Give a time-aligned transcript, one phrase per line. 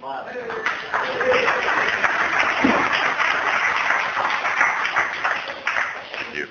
[0.00, 0.36] Thank
[6.36, 6.46] you.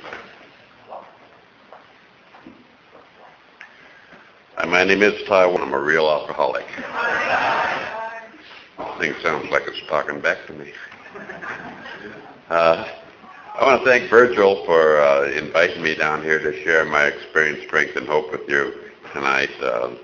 [4.67, 5.61] My name is Taiwan.
[5.61, 6.65] I'm a real alcoholic.
[8.99, 10.73] It sounds like it's talking back to me.
[12.49, 12.85] Uh,
[13.55, 17.63] I want to thank Virgil for uh, inviting me down here to share my experience,
[17.65, 18.73] strength, and hope with you
[19.13, 19.51] tonight.
[19.61, 19.95] Uh,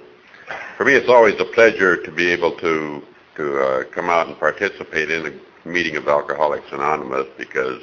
[0.77, 3.03] for me, it's always a pleasure to be able to
[3.35, 7.81] to uh, come out and participate in a meeting of Alcoholics Anonymous because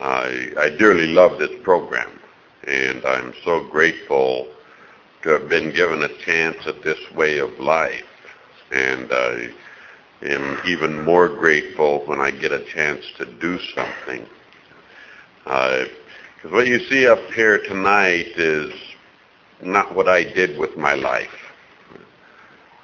[0.00, 2.20] I, I dearly love this program,
[2.66, 4.48] and I'm so grateful
[5.22, 8.04] to have been given a chance at this way of life,
[8.72, 9.48] and I
[10.22, 14.26] am even more grateful when I get a chance to do something.
[15.44, 15.88] Because
[16.44, 18.72] uh, what you see up here tonight is
[19.62, 21.43] not what I did with my life.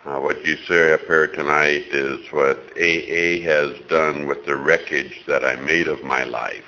[0.07, 5.57] Uh, what up here tonight is what AA has done with the wreckage that I
[5.57, 6.65] made of my life.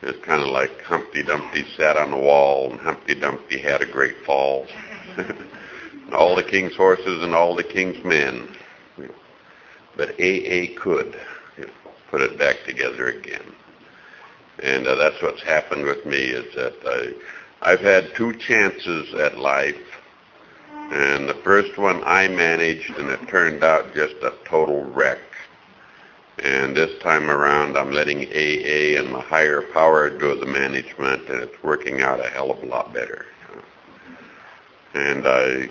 [0.00, 3.84] It's kind of like Humpty Dumpty sat on the wall and Humpty Dumpty had a
[3.84, 4.66] great fall.
[6.14, 8.48] all the king's horses and all the king's men.
[9.94, 11.14] But AA could
[11.58, 13.52] you know, put it back together again.
[14.62, 19.36] And uh, that's what's happened with me is that I, I've had two chances at
[19.36, 19.91] life
[20.92, 25.20] and the first one I managed, and it turned out just a total wreck.
[26.38, 31.40] And this time around, I'm letting AA and the higher power do the management, and
[31.40, 33.24] it's working out a hell of a lot better.
[34.92, 35.70] And I,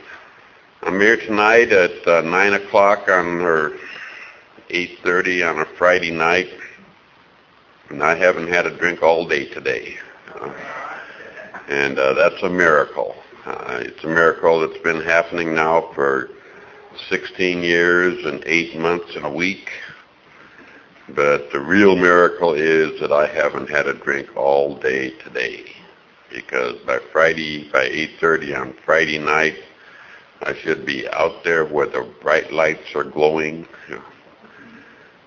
[0.81, 3.73] I'm here tonight at uh, 9 o'clock on or
[4.69, 6.49] 8.30 on a Friday night,
[7.89, 9.97] and I haven't had a drink all day today.
[10.33, 10.51] Uh,
[11.67, 13.15] and uh, that's a miracle.
[13.45, 16.29] Uh, it's a miracle that's been happening now for
[17.09, 19.71] 16 years and eight months and a week.
[21.09, 25.65] But the real miracle is that I haven't had a drink all day today.
[26.29, 29.57] Because by Friday, by 8.30 on Friday night,
[30.43, 33.67] I should be out there where the bright lights are glowing.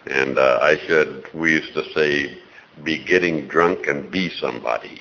[0.06, 2.38] And uh, I should, we used to say,
[2.84, 5.00] be getting drunk and be somebody.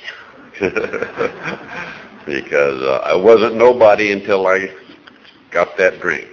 [2.25, 4.73] because uh, I wasn't nobody until I
[5.51, 6.29] got that drink.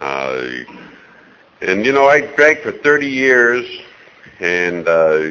[0.00, 0.48] Uh,
[1.60, 3.66] and you know, I drank for 30 years,
[4.40, 5.30] and uh,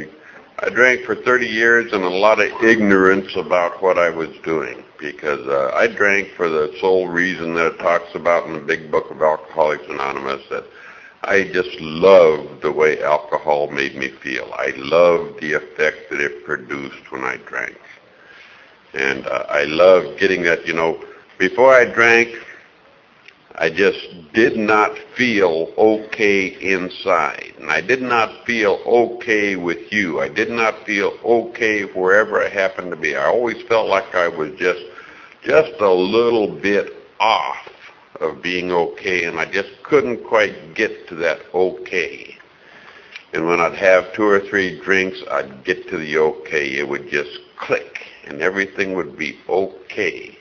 [0.59, 4.83] I drank for 30 years and a lot of ignorance about what I was doing
[4.97, 8.89] because uh, I drank for the sole reason that it talks about in the big
[8.89, 10.65] book of Alcoholics Anonymous that
[11.23, 14.51] I just loved the way alcohol made me feel.
[14.57, 17.77] I loved the effect that it produced when I drank.
[18.97, 20.99] And uh, I love getting that, you know,
[21.37, 22.29] before I drank,
[23.53, 23.99] I just
[24.33, 27.53] did not feel okay inside.
[27.59, 30.19] And I did not feel okay with you.
[30.19, 33.15] I did not feel okay wherever I happened to be.
[33.15, 34.81] I always felt like I was just,
[35.43, 37.69] just a little bit off
[38.19, 42.35] of being okay, and I just couldn't quite get to that okay.
[43.33, 46.79] And when I'd have two or three drinks, I'd get to the okay.
[46.79, 50.37] It would just click and everything would be okay.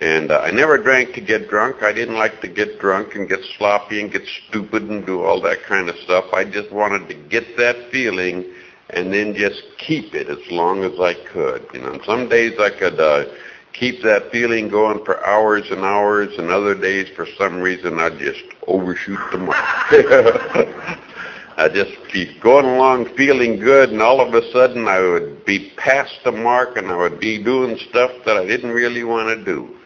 [0.00, 1.82] And uh, I never drank to get drunk.
[1.82, 5.40] I didn't like to get drunk and get sloppy and get stupid and do all
[5.42, 6.24] that kind of stuff.
[6.32, 8.44] I just wanted to get that feeling
[8.90, 11.66] and then just keep it as long as I could.
[11.72, 13.26] You know, and some days I could uh,
[13.72, 18.18] keep that feeling going for hours and hours, and other days for some reason I'd
[18.18, 20.98] just overshoot the mark.
[21.56, 25.72] I just keep going along feeling good, and all of a sudden I would be
[25.76, 29.44] past the mark, and I would be doing stuff that I didn't really want to
[29.44, 29.76] do.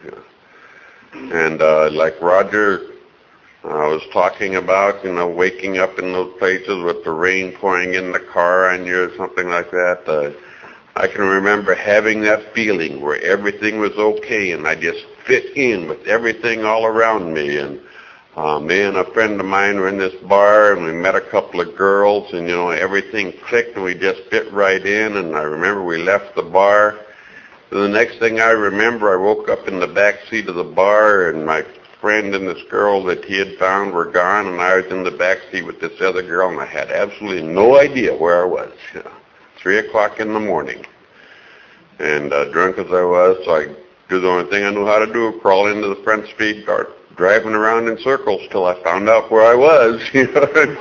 [1.13, 2.97] And uh, like Roger
[3.63, 7.95] I was talking about, you know, waking up in those places with the rain pouring
[7.95, 10.03] in the car on you or something like that.
[10.07, 10.31] Uh,
[10.95, 15.89] I can remember having that feeling where everything was okay, and I just fit in
[15.89, 17.81] with everything all around me, and
[18.37, 21.21] uh, me and a friend of mine were in this bar and we met a
[21.21, 25.35] couple of girls and you know everything clicked and we just fit right in and
[25.35, 26.99] I remember we left the bar.
[27.71, 30.63] And the next thing I remember, I woke up in the back seat of the
[30.63, 31.65] bar and my
[31.99, 35.09] friend and this girl that he had found were gone and I was in the
[35.09, 38.71] back seat with this other girl and I had absolutely no idea where I was.
[38.93, 39.11] You know,
[39.57, 40.85] Three o'clock in the morning.
[41.97, 43.65] And uh, drunk as I was, so I
[44.09, 46.96] do the only thing I knew how to do, crawl into the front seat, start
[47.17, 50.77] driving around in circles till I found out where I was, you know, and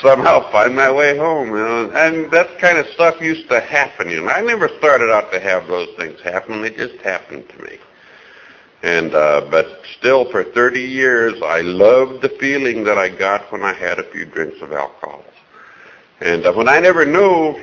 [0.00, 1.90] somehow find my way home, you know.
[1.90, 4.28] And that kind of stuff used to happen, you know.
[4.28, 7.78] I never started out to have those things happen; they just happened to me.
[8.82, 13.62] And uh, but still, for 30 years, I loved the feeling that I got when
[13.62, 15.24] I had a few drinks of alcohol.
[16.20, 17.62] And uh, what I never knew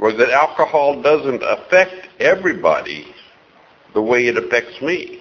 [0.00, 3.14] was that alcohol doesn't affect everybody
[3.94, 5.17] the way it affects me.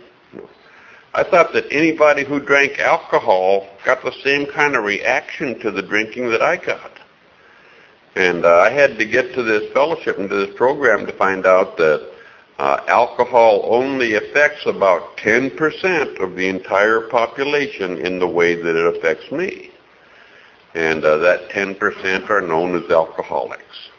[1.17, 5.81] I thought that anybody who drank alcohol got the same kind of reaction to the
[5.81, 6.91] drinking that I got.
[8.15, 11.47] And uh, I had to get to this fellowship and to this program to find
[11.47, 12.07] out that
[12.59, 18.95] uh, alcohol only affects about 10% of the entire population in the way that it
[18.95, 19.71] affects me.
[20.75, 23.89] And uh, that 10% are known as alcoholics.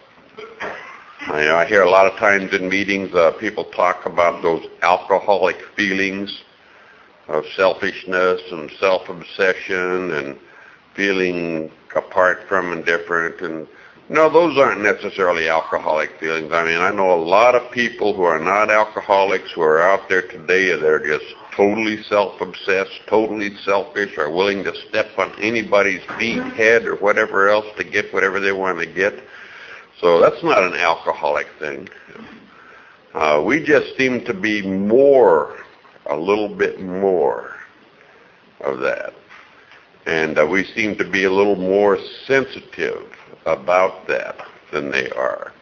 [1.22, 5.56] I, I hear a lot of times in meetings uh, people talk about those alcoholic
[5.74, 6.44] feelings
[7.28, 10.38] of selfishness and self-obsession and
[10.94, 13.40] feeling apart from and different.
[13.40, 13.66] And
[14.08, 16.52] no, those aren't necessarily alcoholic feelings.
[16.52, 20.08] I mean, I know a lot of people who are not alcoholics who are out
[20.08, 26.02] there today and they're just totally self-obsessed, totally selfish, are willing to step on anybody's
[26.18, 29.14] feet, head, or whatever else to get whatever they want to get.
[30.00, 31.88] So that's not an alcoholic thing.
[33.12, 35.58] Uh, we just seem to be more,
[36.08, 37.54] a little bit more
[38.60, 39.14] of that.
[40.06, 43.12] And uh, we seem to be a little more sensitive
[43.46, 44.36] about that
[44.72, 45.52] than they are.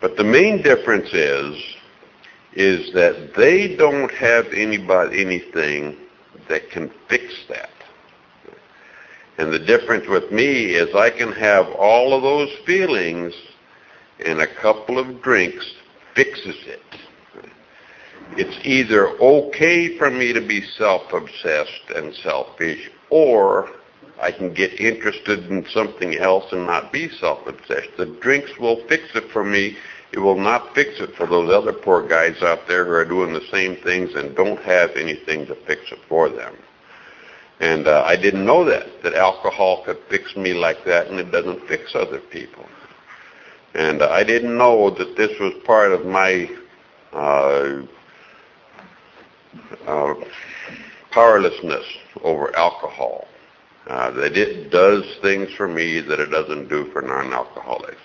[0.00, 1.76] But the main difference is,
[2.54, 5.96] is that they don't have anybody, anything
[6.48, 7.70] that can fix that.
[9.38, 13.32] And the difference with me is I can have all of those feelings
[14.24, 15.68] and a couple of drinks
[16.14, 16.82] fixes it.
[18.34, 23.68] It's either okay for me to be self-obsessed and selfish or
[24.22, 27.96] I can get interested in something else and not be self-obsessed.
[27.98, 29.76] The drinks will fix it for me.
[30.12, 33.32] It will not fix it for those other poor guys out there who are doing
[33.34, 36.54] the same things and don't have anything to fix it for them.
[37.60, 41.30] And uh, I didn't know that, that alcohol could fix me like that and it
[41.30, 42.66] doesn't fix other people.
[43.74, 46.48] And uh, I didn't know that this was part of my
[47.12, 47.82] uh,
[49.86, 50.14] uh,
[51.10, 51.84] powerlessness
[52.22, 53.26] over alcohol
[53.86, 58.00] uh, that it does things for me that it doesn't do for non-alcoholics.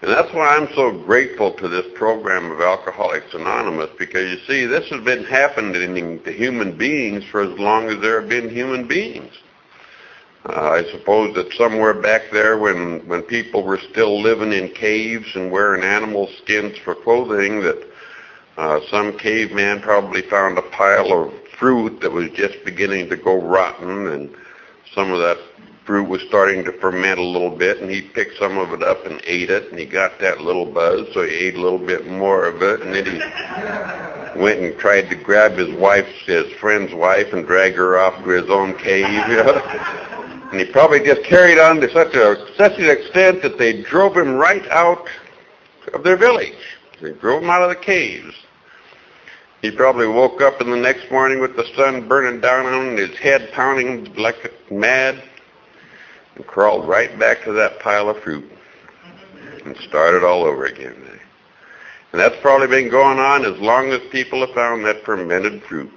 [0.00, 4.64] And that's why I'm so grateful to this program of Alcoholics Anonymous because you see,
[4.64, 8.86] this has been happening to human beings for as long as there have been human
[8.86, 9.32] beings.
[10.44, 15.34] Uh, I suppose that somewhere back there when, when people were still living in caves
[15.34, 17.84] and wearing animal skins for clothing that
[18.58, 23.40] uh, some caveman probably found a pile of fruit that was just beginning to go
[23.40, 24.34] rotten and
[24.94, 25.38] some of that
[25.84, 29.06] fruit was starting to ferment a little bit, and he picked some of it up
[29.06, 32.06] and ate it, and he got that little buzz, so he ate a little bit
[32.06, 36.92] more of it, and then he went and tried to grab his wife's, his friend's
[36.92, 39.06] wife, and drag her off to his own cave.
[40.52, 44.14] and he probably just carried on to such a such an extent that they drove
[44.14, 45.08] him right out
[45.94, 46.76] of their village.
[47.00, 48.34] They drove him out of the caves.
[49.62, 52.96] He probably woke up in the next morning with the sun burning down on him,
[52.96, 55.22] his head pounding like mad,
[56.36, 58.48] and crawled right back to that pile of fruit
[59.64, 60.94] and started all over again.
[62.12, 65.92] And that's probably been going on as long as people have found that fermented fruit.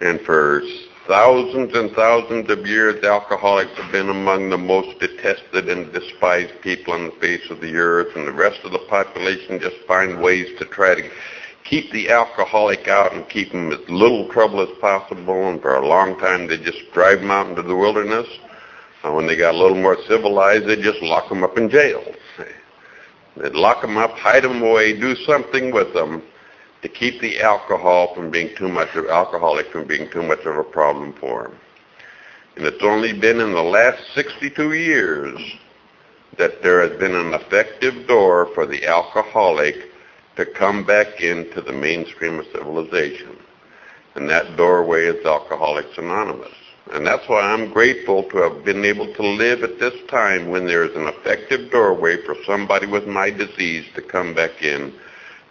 [0.00, 0.62] And for
[1.06, 6.94] thousands and thousands of years, alcoholics have been among the most detested and despised people
[6.94, 10.48] on the face of the earth, and the rest of the population just find ways
[10.58, 11.10] to try to
[11.70, 15.48] keep the alcoholic out and keep him as little trouble as possible.
[15.48, 18.26] And for a long time, they just drive him out into the wilderness.
[19.04, 22.02] And when they got a little more civilized, they just lock him up in jail.
[23.36, 26.22] They'd lock him up, hide him away, do something with them
[26.82, 30.56] to keep the alcohol from being too much of alcoholic from being too much of
[30.56, 31.54] a problem for him.
[32.56, 35.38] And it's only been in the last 62 years
[36.36, 39.89] that there has been an effective door for the alcoholic
[40.40, 43.36] to come back into the mainstream of civilization.
[44.14, 46.54] And that doorway is Alcoholics Anonymous.
[46.92, 50.66] And that's why I'm grateful to have been able to live at this time when
[50.66, 54.94] there is an effective doorway for somebody with my disease to come back in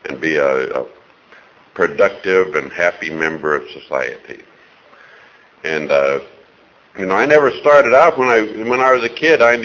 [0.05, 0.88] and be a, a
[1.75, 4.41] productive and happy member of society.
[5.63, 6.22] And uh,
[6.98, 9.43] you know, I never started out when I when I was a kid.
[9.43, 9.55] I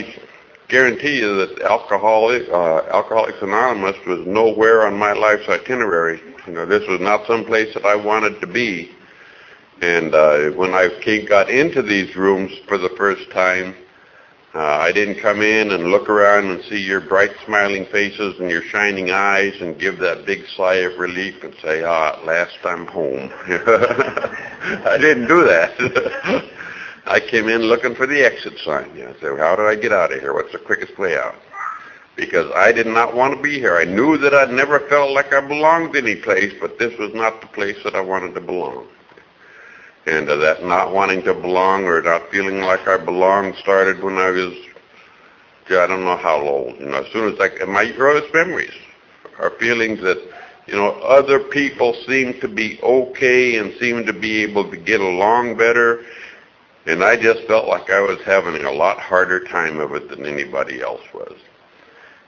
[0.75, 6.21] guarantee you that Alcoholic, uh, Alcoholics Anonymous was nowhere on my life's itinerary.
[6.47, 8.91] You know, this was not some place that I wanted to be.
[9.83, 13.69] And uh, when I came, got into these rooms for the first time,
[14.55, 18.49] Uh, I didn't come in and look around and see your bright smiling faces and
[18.49, 22.59] your shining eyes and give that big sigh of relief and say, ah, at last
[22.65, 23.33] I'm home.
[24.93, 25.73] I didn't do that.
[27.07, 28.95] I came in looking for the exit sign.
[28.97, 30.33] You know, I said, how did I get out of here?
[30.33, 31.35] What's the quickest way out?
[32.17, 33.77] Because I did not want to be here.
[33.77, 37.41] I knew that I'd never felt like I belonged any place, but this was not
[37.41, 38.87] the place that I wanted to belong.
[40.07, 44.17] And uh, that not wanting to belong or not feeling like I belonged started when
[44.17, 44.55] I was,
[45.71, 46.79] I don't know how old.
[46.79, 48.75] You know, as soon as I, my earliest memories
[49.39, 50.19] are feelings that,
[50.67, 55.01] you know, other people seem to be okay and seem to be able to get
[55.01, 56.05] along better.
[56.87, 60.27] And I just felt like I was having a lot harder time of it than
[60.27, 61.35] anybody else was.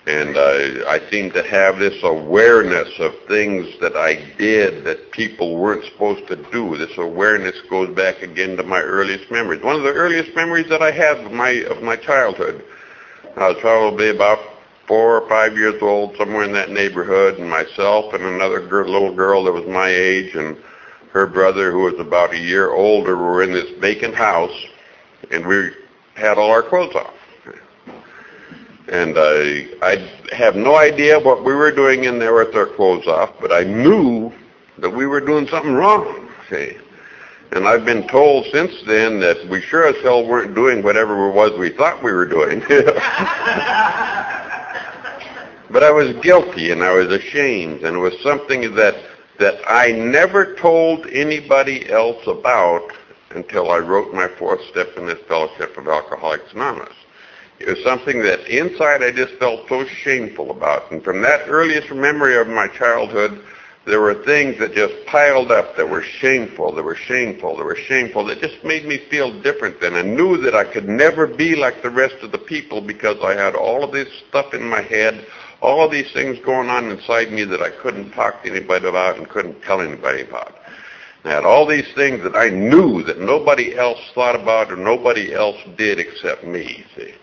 [0.06, 5.56] And uh, I seemed to have this awareness of things that I did that people
[5.56, 6.76] weren't supposed to do.
[6.76, 9.62] This awareness goes back again to my earliest memories.
[9.62, 12.64] One of the earliest memories that I have of my of my childhood.
[13.36, 14.38] I was probably about
[14.86, 19.12] four or five years old, somewhere in that neighborhood, and myself and another girl, little
[19.12, 20.56] girl that was my age, and
[21.16, 24.54] her brother, who was about a year older, were in this vacant house,
[25.30, 25.70] and we
[26.14, 27.14] had all our clothes off.
[28.88, 33.06] And I, I have no idea what we were doing in there with our clothes
[33.06, 34.30] off, but I knew
[34.76, 36.28] that we were doing something wrong.
[36.50, 36.76] See?
[37.52, 41.32] And I've been told since then that we sure as hell weren't doing whatever it
[41.32, 42.60] was we thought we were doing.
[45.70, 48.96] but I was guilty and I was ashamed and it was something that
[49.38, 52.92] that I never told anybody else about
[53.30, 56.94] until I wrote my fourth step in this fellowship of Alcoholics Anonymous.
[57.58, 60.90] It was something that inside I just felt so shameful about.
[60.90, 63.42] And from that earliest memory of my childhood,
[63.86, 67.76] there were things that just piled up that were shameful, that were shameful, that were
[67.76, 69.94] shameful, that just made me feel different then.
[69.94, 73.34] I knew that I could never be like the rest of the people because I
[73.34, 75.24] had all of this stuff in my head,
[75.60, 79.16] all of these things going on inside me that I couldn't talk to anybody about
[79.16, 80.54] and couldn't tell anybody about.
[81.24, 85.34] I had all these things that I knew that nobody else thought about or nobody
[85.34, 87.14] else did except me, see.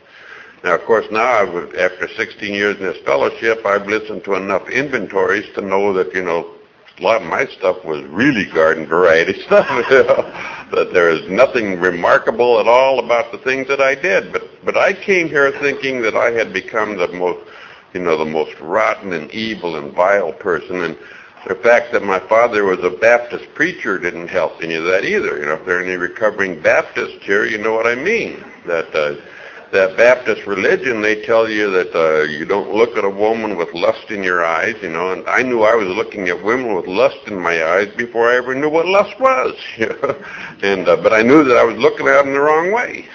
[0.64, 4.68] Now, of course, now I've, after 16 years in this fellowship, I've listened to enough
[4.70, 6.54] inventories to know that, you know,
[7.00, 9.68] a lot of my stuff was really garden variety stuff.
[9.90, 14.32] You know, that there is nothing remarkable at all about the things that I did.
[14.32, 17.48] But but I came here thinking that I had become the most,
[17.94, 20.84] you know, the most rotten and evil and vile person.
[20.84, 20.98] And
[21.48, 25.38] the fact that my father was a Baptist preacher didn't help any of that either.
[25.40, 28.44] You know, if there are any recovering Baptists here, you know what I mean.
[28.66, 29.16] That uh,
[29.74, 33.74] that Baptist religion, they tell you that uh, you don't look at a woman with
[33.74, 36.86] lust in your eyes, you know, and I knew I was looking at women with
[36.86, 40.16] lust in my eyes before I ever knew what lust was, you know,
[40.62, 43.08] and uh, but I knew that I was looking at them the wrong way.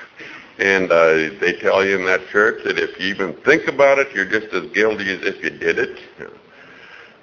[0.59, 4.13] And uh, they tell you in that church that if you even think about it,
[4.13, 5.99] you're just as guilty as if you did it.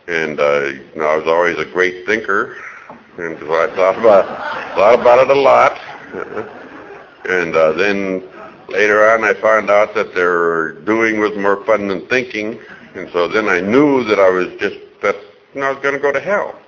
[0.07, 2.57] And uh, you know, I was always a great thinker,
[3.17, 4.25] and so I thought about
[4.75, 5.81] thought about it a lot.
[7.27, 8.23] And uh, then
[8.69, 12.59] Later on, I found out that their doing was more fun than thinking,
[12.95, 15.15] and so then I knew that I was just that
[15.53, 16.59] you know, I was going to go to hell.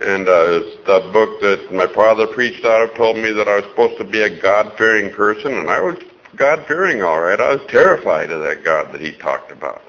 [0.00, 3.56] And uh, it's the book that my father preached out of told me that I
[3.56, 5.96] was supposed to be a God-fearing person, and I was
[6.36, 7.40] God-fearing, all right.
[7.40, 9.82] I was terrified of that God that he talked about.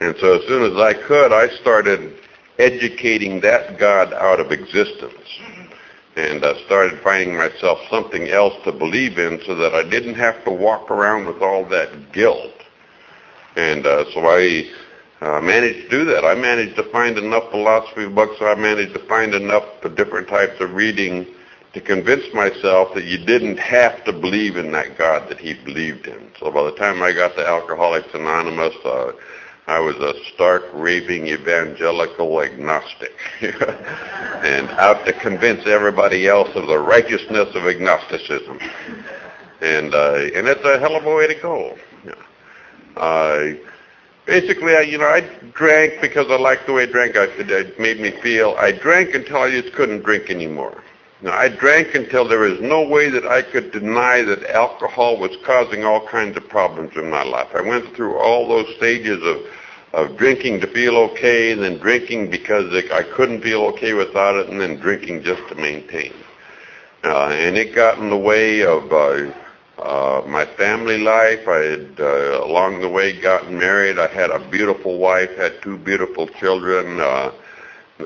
[0.00, 2.18] And so as soon as I could, I started
[2.58, 5.40] educating that God out of existence
[6.16, 10.44] and I started finding myself something else to believe in so that I didn't have
[10.44, 12.52] to walk around with all that guilt.
[13.56, 14.70] And uh, so I
[15.22, 16.24] uh, managed to do that.
[16.24, 18.36] I managed to find enough philosophy books.
[18.40, 19.64] I managed to find enough
[19.94, 21.26] different types of reading
[21.74, 26.08] to convince myself that you didn't have to believe in that God that he believed
[26.08, 26.28] in.
[26.40, 29.12] So by the time I got to Alcoholics Anonymous, uh,
[29.68, 36.78] I was a stark, raving evangelical agnostic and out to convince everybody else of the
[36.78, 38.58] righteousness of agnosticism.
[39.60, 41.78] And, uh, and it's a hell of a way to go.
[42.96, 43.54] Uh,
[44.26, 45.20] basically, I, you know, I
[45.54, 47.16] drank because I liked the way I drank.
[47.16, 50.82] I, it made me feel, I drank until I just couldn't drink anymore.
[51.22, 55.36] Now, I drank until there was no way that I could deny that alcohol was
[55.44, 57.48] causing all kinds of problems in my life.
[57.54, 59.38] I went through all those stages of
[59.92, 64.48] of drinking to feel okay, and then drinking because I couldn't feel okay without it,
[64.48, 66.14] and then drinking just to maintain.
[67.04, 69.30] Uh, and it got in the way of uh,
[69.78, 71.46] uh, my family life.
[71.48, 73.98] I had, uh, along the way, gotten married.
[73.98, 77.00] I had a beautiful wife, had two beautiful children.
[77.00, 77.32] Uh,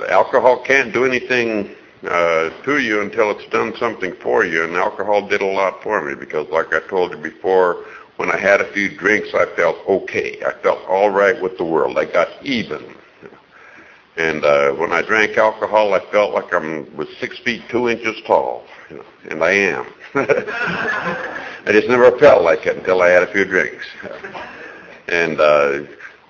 [0.08, 4.64] alcohol can't do anything uh, to you until it's done something for you.
[4.64, 7.84] And alcohol did a lot for me because, like I told you before,
[8.16, 10.42] when I had a few drinks, I felt okay.
[10.44, 11.98] I felt all right with the world.
[11.98, 12.94] I got even.
[14.16, 16.58] And uh, when I drank alcohol, I felt like I
[16.96, 19.86] was six feet two inches tall, you know, and I am.
[21.66, 23.84] I just never felt like it until I had a few drinks.
[25.08, 25.82] And uh,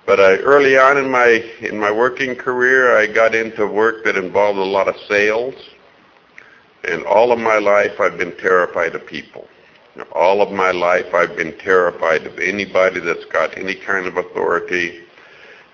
[0.05, 4.15] but I, early on in my in my working career, I got into work that
[4.15, 5.55] involved a lot of sales.
[6.83, 9.47] And all of my life, I've been terrified of people.
[10.11, 15.06] All of my life, I've been terrified of anybody that's got any kind of authority.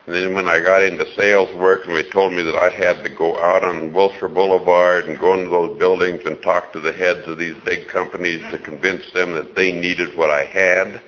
[0.06, 3.04] And then when I got into sales work and they told me that I had
[3.04, 6.92] to go out on Wilshire Boulevard and go into those buildings and talk to the
[6.92, 11.02] heads of these big companies to convince them that they needed what I had.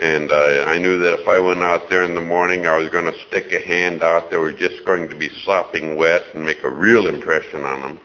[0.00, 2.90] And uh, I knew that if I went out there in the morning, I was
[2.90, 6.44] going to stick a hand out that was just going to be sopping wet and
[6.44, 8.00] make a real impression on them.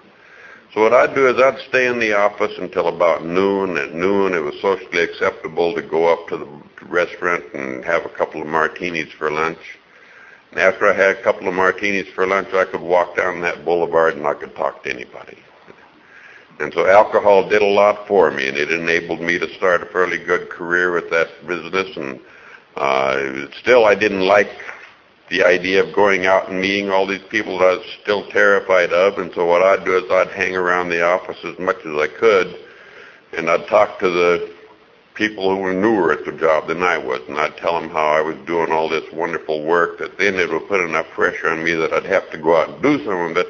[0.77, 3.77] So what I'd do is I'd stay in the office until about noon.
[3.77, 8.09] At noon, it was socially acceptable to go up to the restaurant and have a
[8.09, 9.57] couple of martinis for lunch.
[10.51, 13.65] And after I had a couple of martinis for lunch, I could walk down that
[13.65, 15.39] boulevard and I could talk to anybody.
[16.59, 19.87] And so alcohol did a lot for me, and it enabled me to start a
[19.87, 21.97] fairly good career with that business.
[21.97, 22.19] And
[22.75, 24.51] uh, still, I didn't like
[25.29, 28.93] the idea of going out and meeting all these people that I was still terrified
[28.93, 29.17] of.
[29.17, 32.07] And so what I'd do is I'd hang around the office as much as I
[32.07, 32.55] could,
[33.37, 34.53] and I'd talk to the
[35.13, 38.07] people who were newer at the job than I was, and I'd tell them how
[38.07, 41.63] I was doing all this wonderful work that then it would put enough pressure on
[41.63, 43.47] me that I'd have to go out and do some of it.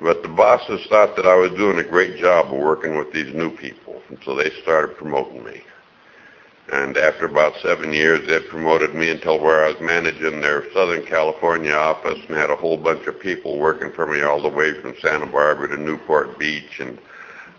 [0.00, 3.32] But the bosses thought that I was doing a great job of working with these
[3.32, 5.62] new people, and so they started promoting me.
[6.72, 11.04] And after about seven years, they promoted me until where I was managing their Southern
[11.04, 14.72] California office and had a whole bunch of people working for me all the way
[14.80, 16.80] from Santa Barbara to Newport Beach.
[16.80, 16.98] And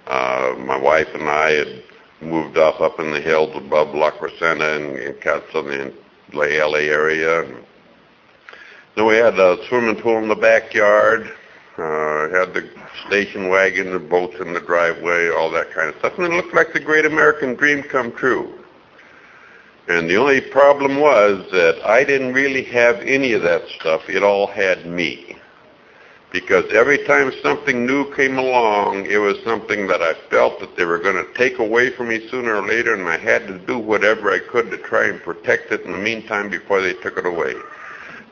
[0.08, 1.84] uh, my wife and I had
[2.20, 5.94] moved off up in the hills above La Crescenta and, and Casa in
[6.32, 7.44] the LA area.
[7.44, 7.58] And
[8.96, 11.32] then we had a swimming pool in the backyard.
[11.78, 12.70] Uh, had the
[13.06, 16.18] station wagon, the boats in the driveway, all that kind of stuff.
[16.18, 18.64] And it looked like the great American dream come true.
[19.88, 24.10] And the only problem was that I didn't really have any of that stuff.
[24.10, 25.38] It all had me.
[26.32, 30.86] Because every time something new came along, it was something that I felt that they
[30.86, 33.78] were going to take away from me sooner or later, and I had to do
[33.78, 37.26] whatever I could to try and protect it in the meantime before they took it
[37.26, 37.54] away.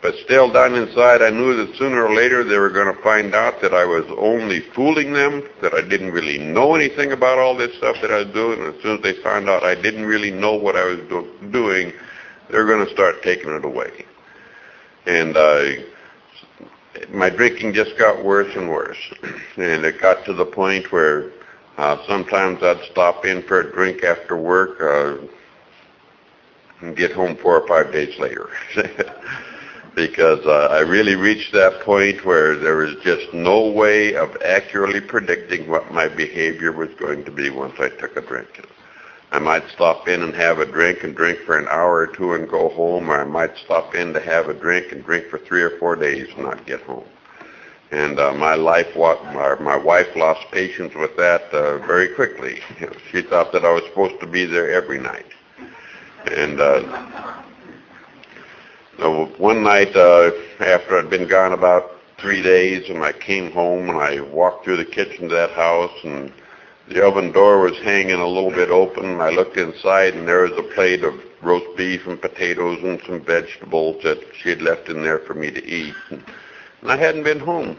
[0.03, 3.33] But still down inside, I knew that sooner or later they were going to find
[3.33, 7.55] out that I was only fooling them, that I didn't really know anything about all
[7.55, 8.59] this stuff that I was doing.
[8.61, 11.31] And as soon as they found out I didn't really know what I was do-
[11.51, 11.93] doing,
[12.49, 14.03] they were going to start taking it away.
[15.05, 15.69] And uh,
[17.09, 18.97] my drinking just got worse and worse.
[19.55, 21.31] And it got to the point where
[21.77, 25.25] uh, sometimes I'd stop in for a drink after work uh,
[26.81, 28.49] and get home four or five days later.
[29.95, 35.01] because uh, I really reached that point where there was just no way of accurately
[35.01, 38.67] predicting what my behavior was going to be once I took a drink.
[39.31, 42.33] I might stop in and have a drink and drink for an hour or two
[42.33, 45.39] and go home, or I might stop in to have a drink and drink for
[45.39, 47.05] three or four days and not get home.
[47.91, 52.59] And uh, my life, my, my wife lost patience with that uh, very quickly.
[53.11, 55.27] She thought that I was supposed to be there every night.
[56.25, 57.43] And uh,
[58.99, 63.97] one night uh, after I'd been gone about three days, and I came home and
[63.97, 66.31] I walked through the kitchen to that house, and
[66.87, 69.19] the oven door was hanging a little bit open.
[69.19, 73.19] I looked inside, and there was a plate of roast beef and potatoes and some
[73.19, 75.93] vegetables that she had left in there for me to eat.
[76.09, 76.23] And,
[76.81, 77.77] and I hadn't been home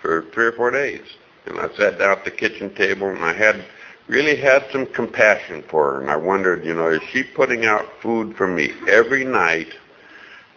[0.00, 1.02] for three or four days.
[1.46, 3.64] And I sat down at the kitchen table, and I had
[4.06, 6.00] really had some compassion for her.
[6.00, 9.74] And I wondered, you know, is she putting out food for me every night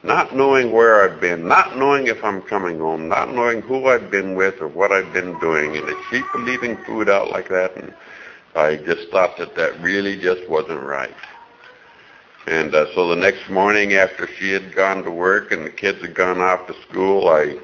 [0.06, 4.12] not knowing where I've been, not knowing if I'm coming home, not knowing who I've
[4.12, 7.76] been with or what I've been doing, and to keep leaving food out like that,
[7.76, 7.91] and
[8.56, 11.15] I just thought that that really just wasn't right.
[12.48, 16.00] And uh, so the next morning after she had gone to work and the kids
[16.02, 17.58] had gone off to school, I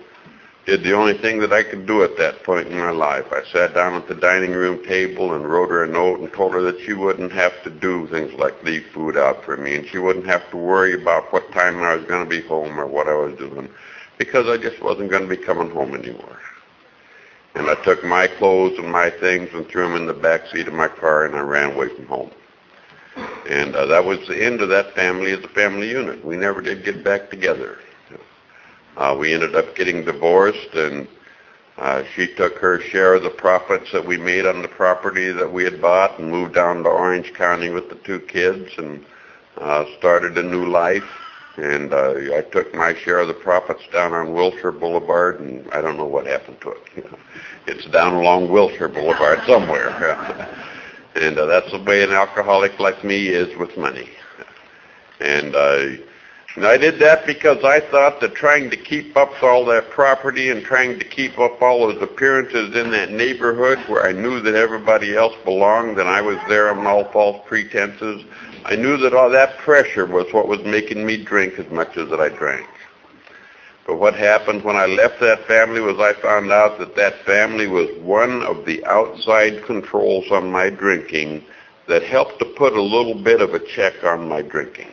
[0.72, 3.26] did the only thing that I could do at that point in my life.
[3.34, 6.54] I sat down at the dining room table and wrote her a note and told
[6.54, 9.86] her that she wouldn't have to do things like leave food out for me and
[9.86, 12.88] she wouldn't have to worry about what time I was going to be home or
[12.88, 13.68] what I was doing
[14.18, 16.40] because I just wasn't going to be coming home anymore.
[17.56, 20.70] And I took my clothes and my things and threw them in the back seat
[20.70, 22.32] of my car and I ran away from home.
[23.50, 26.24] And uh, that was the end of that family as a family unit.
[26.24, 27.80] We never did get back together.
[28.98, 31.08] Uh, we ended up getting divorced, and
[31.78, 35.52] Uh, she took her share of the profits that we made on the property that
[35.52, 39.04] we had bought and moved down to Orange County with the two kids and
[39.58, 41.10] uh, started a new life.
[41.58, 45.82] And uh, I took my share of the profits down on Wilshire Boulevard, and I
[45.82, 46.82] don't know what happened to it.
[46.96, 47.18] You know,
[47.68, 49.90] it's down along Wilshire Boulevard somewhere.
[51.16, 54.10] and uh, that's the way an alcoholic like me is with money.
[55.20, 55.86] And uh,
[56.56, 60.50] and I did that because I thought that trying to keep up all that property
[60.50, 64.56] and trying to keep up all those appearances in that neighborhood where I knew that
[64.56, 68.26] everybody else belonged and I was there on all false pretenses,
[68.66, 72.10] I knew that all that pressure was what was making me drink as much as
[72.10, 72.68] that I drank.
[73.88, 77.68] But what happened when I left that family was I found out that that family
[77.68, 81.46] was one of the outside controls on my drinking
[81.88, 84.92] that helped to put a little bit of a check on my drinking.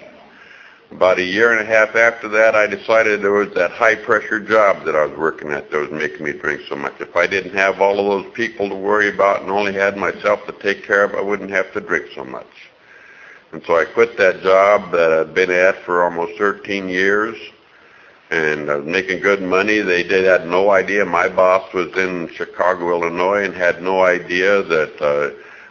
[0.91, 4.41] About a year and a half after that, I decided there was that high pressure
[4.41, 6.95] job that I was working at that was making me drink so much.
[6.99, 10.47] If I didn't have all of those people to worry about and only had myself
[10.47, 12.47] to take care of, I wouldn't have to drink so much.
[13.53, 17.37] And so I quit that job that I'd been at for almost 13 years
[18.31, 19.81] and I was making good money.
[19.81, 21.05] They did had no idea.
[21.05, 25.31] My boss was in Chicago, Illinois and had no idea that uh,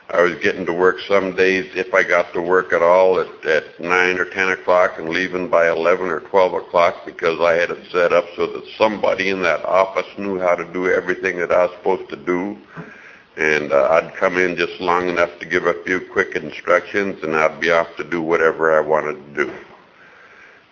[0.09, 3.45] I was getting to work some days, if I got to work at all, at,
[3.45, 7.71] at 9 or 10 o'clock and leaving by 11 or 12 o'clock because I had
[7.71, 11.51] it set up so that somebody in that office knew how to do everything that
[11.51, 12.57] I was supposed to do.
[13.35, 17.35] And uh, I'd come in just long enough to give a few quick instructions and
[17.35, 19.53] I'd be off to do whatever I wanted to do.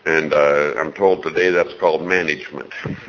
[0.06, 2.72] And uh, I'm told today that's called management.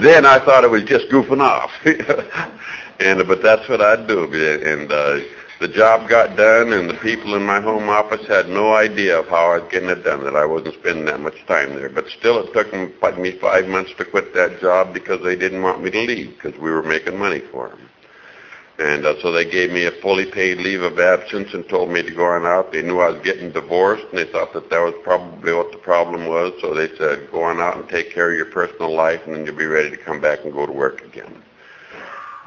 [0.00, 1.70] then I thought it was just goofing off.
[3.00, 4.24] and but that's what I'd do.
[4.24, 5.20] And uh,
[5.60, 9.28] the job got done, and the people in my home office had no idea of
[9.28, 10.24] how I was getting it done.
[10.24, 11.88] That I wasn't spending that much time there.
[11.88, 12.72] But still, it took
[13.18, 16.58] me five months to quit that job because they didn't want me to leave because
[16.60, 17.88] we were making money for them.
[18.78, 22.02] And uh, so they gave me a fully paid leave of absence and told me
[22.02, 22.72] to go on out.
[22.72, 25.78] They knew I was getting divorced, and they thought that that was probably what the
[25.78, 26.52] problem was.
[26.60, 29.46] So they said, go on out and take care of your personal life, and then
[29.46, 31.42] you'll be ready to come back and go to work again.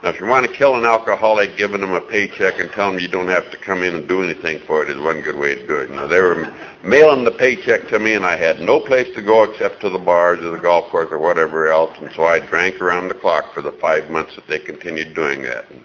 [0.03, 3.01] Now, if you want to kill an alcoholic, giving them a paycheck and telling them
[3.01, 5.55] you don't have to come in and do anything for it is one good way
[5.55, 5.89] to do it.
[5.89, 9.43] Know, they were mailing the paycheck to me, and I had no place to go
[9.43, 12.79] except to the bars or the golf course or whatever else, and so I drank
[12.79, 15.69] around the clock for the five months that they continued doing that.
[15.71, 15.83] And,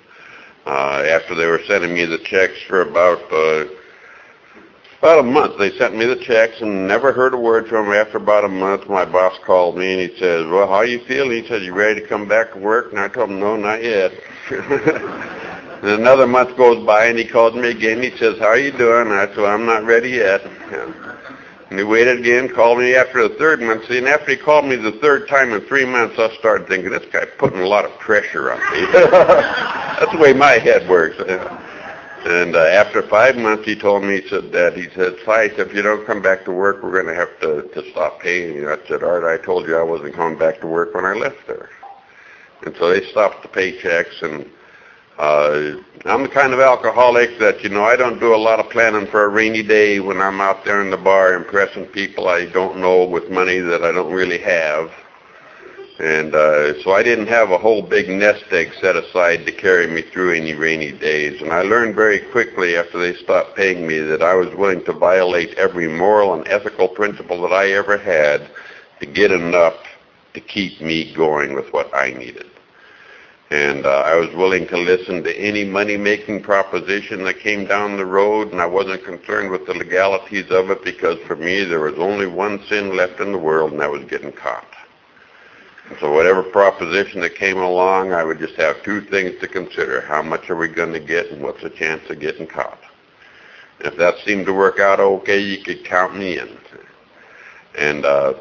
[0.66, 3.66] uh, after they were sending me the checks for about uh,
[5.04, 7.94] about a month, they sent me the checks and never heard a word from them.
[7.94, 11.42] After about a month, my boss called me and he says, "Well, how you feeling?"
[11.42, 13.82] He said, "You ready to come back to work?" And I told him, "No, not
[13.82, 14.12] yet."
[14.50, 18.02] and another month goes by and he called me again.
[18.02, 20.94] He says, "How you doing?" And I said, "I'm not ready yet." And
[21.78, 23.86] he waited again, called me after the third month.
[23.88, 26.90] See, and after he called me the third time in three months, I started thinking,
[26.90, 28.86] this guy's putting a lot of pressure on me.
[28.92, 31.16] That's the way my head works.
[32.26, 35.74] And uh, after five months, he told me, he said that, he said, Fice, if
[35.74, 38.70] you don't come back to work, we're going to have to, to stop paying you.
[38.70, 41.46] I said, Art, I told you I wasn't coming back to work when I left
[41.46, 41.68] there.
[42.64, 44.50] And so they stopped the paychecks and
[45.18, 48.68] uh, I'm the kind of alcoholic that, you know, I don't do a lot of
[48.70, 52.46] planning for a rainy day when I'm out there in the bar impressing people I
[52.46, 54.90] don't know with money that I don't really have.
[56.00, 59.86] And uh, so I didn't have a whole big nest egg set aside to carry
[59.86, 61.40] me through any rainy days.
[61.40, 64.92] And I learned very quickly after they stopped paying me that I was willing to
[64.92, 68.50] violate every moral and ethical principle that I ever had
[68.98, 69.76] to get enough
[70.34, 72.50] to keep me going with what I needed.
[73.50, 78.06] And uh, I was willing to listen to any money-making proposition that came down the
[78.06, 81.98] road, and I wasn't concerned with the legalities of it because for me there was
[81.98, 84.66] only one sin left in the world, and that was getting caught.
[85.88, 90.00] And so whatever proposition that came along, I would just have two things to consider.
[90.00, 92.80] How much are we going to get, and what's the chance of getting caught?
[93.80, 96.56] If that seemed to work out okay, you could count me in.
[97.76, 98.34] And, uh,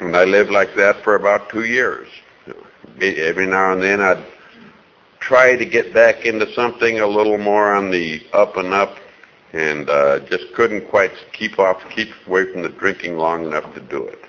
[0.00, 2.08] and I lived like that for about two years.
[3.00, 4.24] Every now and then I'd
[5.20, 8.98] try to get back into something a little more on the up and up
[9.52, 13.80] and uh, just couldn't quite keep off, keep away from the drinking long enough to
[13.80, 14.24] do it.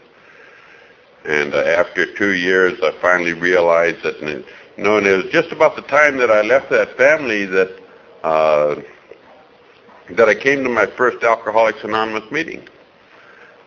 [1.25, 4.45] And uh, after two years, I finally realized that, it
[4.77, 7.79] you know, and it was just about the time that I left that family that
[8.23, 8.75] uh,
[10.11, 12.67] that I came to my first Alcoholics Anonymous meeting.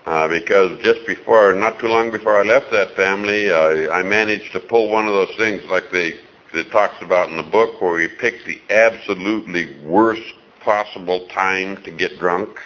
[0.09, 4.53] Uh, because just before, not too long before I left that family, uh, I managed
[4.53, 6.14] to pull one of those things like they
[6.55, 11.90] it talks about in the book where we pick the absolutely worst possible time to
[11.90, 12.59] get drunk.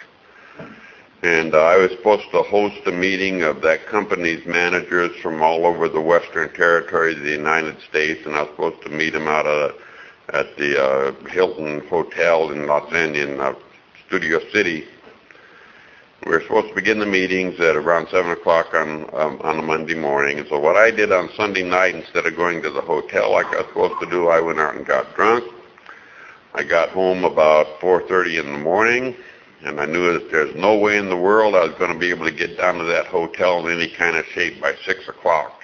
[1.21, 5.65] and uh, I was supposed to host a meeting of that company's managers from all
[5.65, 9.27] over the Western Territory of the United States, and I was supposed to meet them
[9.27, 9.75] out of,
[10.29, 13.53] at the uh, Hilton Hotel in Los Angeles, in uh,
[14.07, 14.87] Studio City.
[16.25, 19.61] We were supposed to begin the meetings at around 7 o'clock on, um, on a
[19.61, 20.39] Monday morning.
[20.39, 23.47] And so what I did on Sunday night, instead of going to the hotel like
[23.47, 25.43] I was supposed to do, I went out and got drunk.
[26.53, 29.17] I got home about 4.30 in the morning
[29.65, 32.09] and I knew that there's no way in the world I was going to be
[32.09, 35.59] able to get down to that hotel in any kind of shape by 6 o'clock.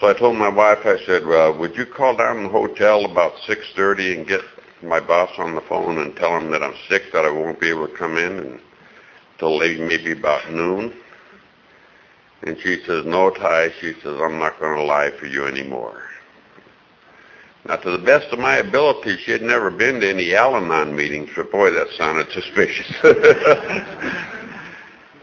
[0.00, 3.34] So I told my wife, I said, well, would you call down the hotel about
[3.46, 4.40] 6.30 and get
[4.82, 7.68] my boss on the phone and tell him that I'm sick, that I won't be
[7.68, 8.60] able to come in
[9.38, 10.92] until maybe about noon?
[12.42, 16.02] And she says, no, Ty, she says, I'm not going to lie for you anymore.
[17.66, 21.30] Now, to the best of my ability, she had never been to any Al-Anon meetings,
[21.34, 22.86] but boy, that sounded suspicious.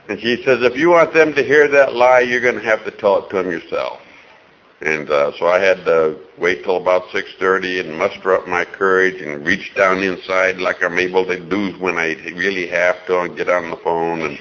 [0.10, 2.84] and she says, if you want them to hear that lie, you're going to have
[2.84, 4.02] to tell it to them yourself.
[4.84, 9.22] And uh, so I had to wait till about 6.30 and muster up my courage
[9.22, 13.38] and reach down inside like I'm able to do when I really have to and
[13.38, 14.40] get on the phone and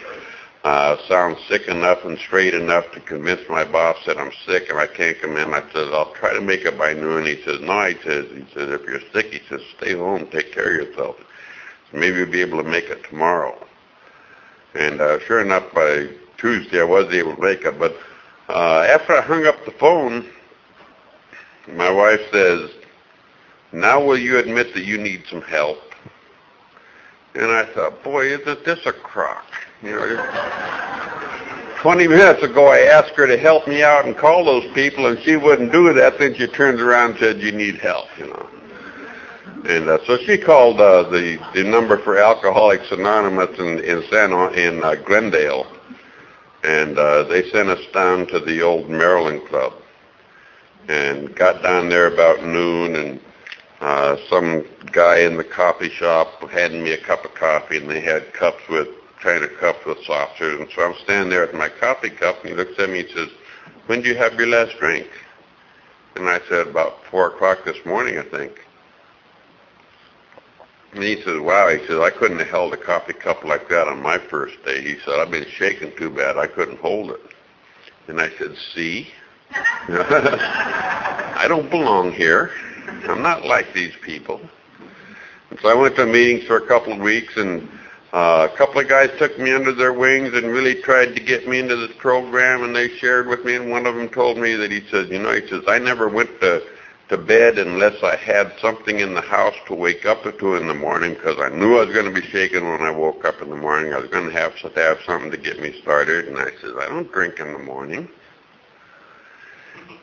[0.65, 4.79] uh, sound sick enough and straight enough to convince my boss that I'm sick and
[4.79, 5.55] I can't come in.
[5.55, 7.25] I said, I'll try to make it by noon.
[7.25, 10.53] He says, no, he says, he says, if you're sick, he says, stay home, take
[10.53, 11.17] care of yourself.
[11.93, 13.65] So maybe you'll be able to make it tomorrow.
[14.75, 17.79] And uh, sure enough, by Tuesday, I was able to make it.
[17.79, 17.97] But
[18.49, 20.29] uh, after I hung up the phone,
[21.69, 22.71] my wife says,
[23.73, 25.79] now will you admit that you need some help?
[27.35, 29.47] And I thought, boy, isn't this a crock?
[29.83, 31.23] You know,
[31.83, 35.21] 20 minutes ago I asked her to help me out and call those people, and
[35.23, 36.19] she wouldn't do that.
[36.19, 38.49] Then she turns around and said, "You need help," you know.
[39.65, 44.33] And uh, so she called uh, the the number for Alcoholics Anonymous in in San
[44.55, 45.67] in uh, Glendale,
[46.65, 49.75] and uh, they sent us down to the old Maryland Club,
[50.89, 53.21] and got down there about noon and
[53.83, 58.01] uh, some guy in the coffee shop handed me a cup of coffee, and they
[58.01, 60.61] had cups with kind of cups with saucers.
[60.61, 63.09] And so I'm standing there with my coffee cup, and he looks at me and
[63.11, 63.29] says,
[63.87, 65.09] when did you have your last drink?
[66.15, 68.65] And I said, about 4 o'clock this morning, I think.
[70.93, 73.89] And he says, wow, he says, I couldn't have held a coffee cup like that
[73.89, 74.83] on my first day.
[74.83, 77.21] He said, I've been shaking too bad, I couldn't hold it.
[78.09, 79.09] And I said, see?
[79.89, 82.51] I don't belong here.
[83.09, 84.41] I'm not like these people.
[85.51, 87.69] And so I went to meetings for a couple of weeks, and
[88.13, 91.49] uh, a couple of guys took me under their wings and really tried to get
[91.49, 93.57] me into this program, and they shared with me.
[93.57, 96.09] And one of them told me that he says, you know, he says, I never
[96.09, 96.67] went to
[97.13, 100.73] to bed unless I had something in the house to wake up to in the
[100.73, 103.51] morning because I knew I was going to be shaken when I woke up in
[103.51, 103.93] the morning.
[103.93, 106.27] I was going to have to have something to get me started.
[106.27, 108.09] And I says, I don't drink in the morning.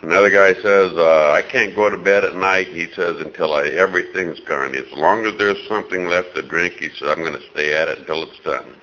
[0.03, 3.65] Another guy says, uh, I can't go to bed at night, he says, until I,
[3.69, 4.75] everything's gone.
[4.75, 7.87] As long as there's something left to drink, he says, I'm going to stay at
[7.87, 8.75] it until it's done.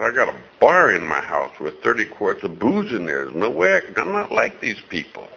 [0.00, 3.26] I got a bar in my house with 30 quarts of booze in there.
[3.26, 5.28] There's no way I, I'm not like these people.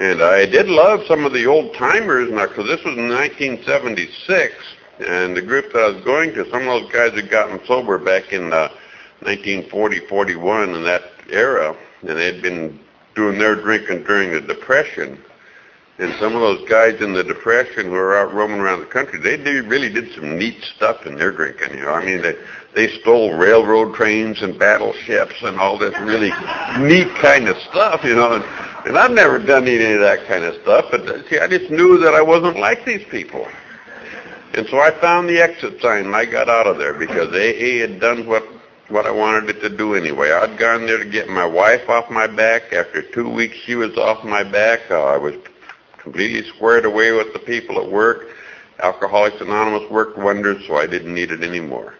[0.00, 4.54] And I did love some of the old timers now, because this was in 1976,
[5.06, 7.98] and the group that I was going to, some of those guys had gotten sober
[7.98, 8.70] back in uh,
[9.20, 12.80] 1940, 41, in that era, and they'd been
[13.14, 15.22] doing their drinking during the Depression.
[15.98, 19.20] And some of those guys in the Depression who were out roaming around the country,
[19.20, 21.78] they did, really did some neat stuff in their drinking.
[21.78, 22.34] You know, I mean, they
[22.74, 26.32] they stole railroad trains and battleships and all this really
[26.80, 28.02] neat kind of stuff.
[28.02, 28.44] You know, and,
[28.84, 30.86] and I've never done any of that kind of stuff.
[30.90, 33.46] But see, I just knew that I wasn't like these people.
[34.54, 37.80] And so I found the exit sign and I got out of there because AA
[37.80, 38.44] had done what
[38.88, 40.30] what I wanted it to do anyway.
[40.30, 42.72] I'd gone there to get my wife off my back.
[42.72, 44.80] After two weeks, she was off my back.
[44.90, 45.34] Uh, I was
[45.98, 48.28] completely squared away with the people at work.
[48.82, 51.94] Alcoholics Anonymous worked wonders, so I didn't need it anymore.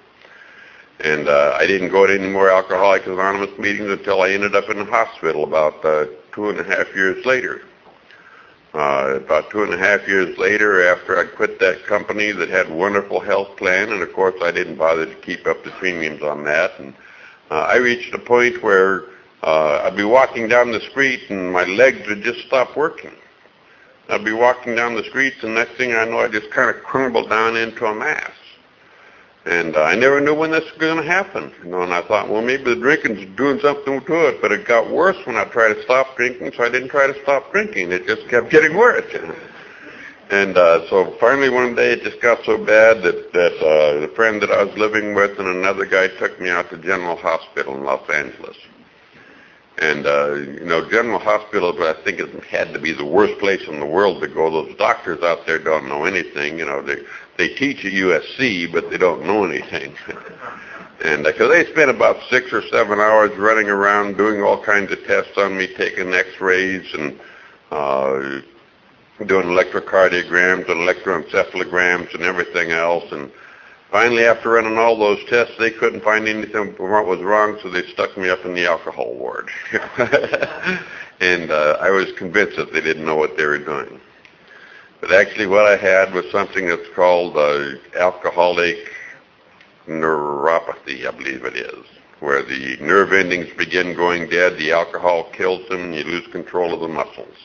[1.01, 4.69] And uh, I didn't go to any more Alcoholics Anonymous meetings until I ended up
[4.69, 7.63] in the hospital about uh, two and a half years later.
[8.75, 12.71] Uh, about two and a half years later, after I quit that company that had
[12.71, 16.23] a wonderful health plan, and of course I didn't bother to keep up the premiums
[16.23, 16.93] on that, and
[17.53, 19.05] uh, I reached a point where
[19.45, 23.13] uh, I'd be walking down the street and my legs would just stop working.
[24.09, 26.83] I'd be walking down the streets, and next thing I know, I just kind of
[26.83, 28.33] crumbled down into a mass.
[29.47, 31.53] And I never knew when this was going to happen.
[31.63, 34.41] You know, and I thought, well, maybe the drinking's doing something to it.
[34.41, 37.23] But it got worse when I tried to stop drinking, so I didn't try to
[37.23, 37.93] stop drinking.
[37.93, 39.05] It just kept getting worse.
[40.31, 44.09] And uh, so finally one day it just got so bad that, that uh, the
[44.09, 47.77] friend that I was living with and another guy took me out to General Hospital
[47.77, 48.57] in Los Angeles.
[49.79, 53.67] And, uh, you know, General Hospital, I think it had to be the worst place
[53.69, 54.51] in the world to go.
[54.51, 56.59] Those doctors out there don't know anything.
[56.59, 57.03] You know, they,
[57.37, 59.95] they teach at USC, but they don't know anything.
[61.05, 65.05] and uh, they spent about six or seven hours running around doing all kinds of
[65.05, 67.19] tests on me, taking x-rays and
[67.71, 68.41] uh,
[69.27, 73.05] doing electrocardiograms and electroencephalograms and everything else.
[73.13, 73.31] And
[73.95, 77.87] Finally, after running all those tests, they couldn't find anything what was wrong, so they
[77.93, 79.49] stuck me up in the alcohol ward.
[81.21, 84.01] and uh, I was convinced that they didn't know what they were doing.
[85.07, 88.79] But actually, what I had was something that's called uh, alcoholic
[89.87, 91.85] neuropathy, I believe it is,
[92.21, 96.73] where the nerve endings begin going dead, the alcohol kills them, and you lose control
[96.73, 97.37] of the muscles.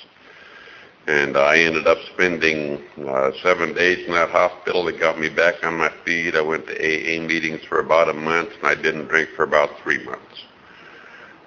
[1.08, 4.86] And I ended up spending uh, seven days in that hospital.
[4.86, 6.36] They got me back on my feet.
[6.36, 9.72] I went to AA meetings for about a month, and I didn't drink for about
[9.84, 10.46] three months.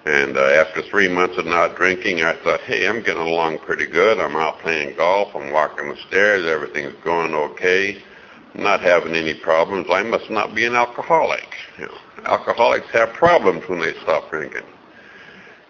[0.05, 3.85] And uh, after three months of not drinking, I thought, hey, I'm getting along pretty
[3.85, 4.19] good.
[4.19, 5.33] I'm out playing golf.
[5.33, 6.45] I'm walking the stairs.
[6.45, 8.01] Everything's going okay.
[8.53, 9.87] I'm not having any problems.
[9.89, 11.47] I must not be an alcoholic.
[11.79, 14.65] You know, alcoholics have problems when they stop drinking.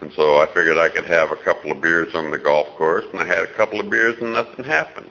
[0.00, 3.04] And so I figured I could have a couple of beers on the golf course,
[3.12, 5.10] and I had a couple of beers and nothing happened.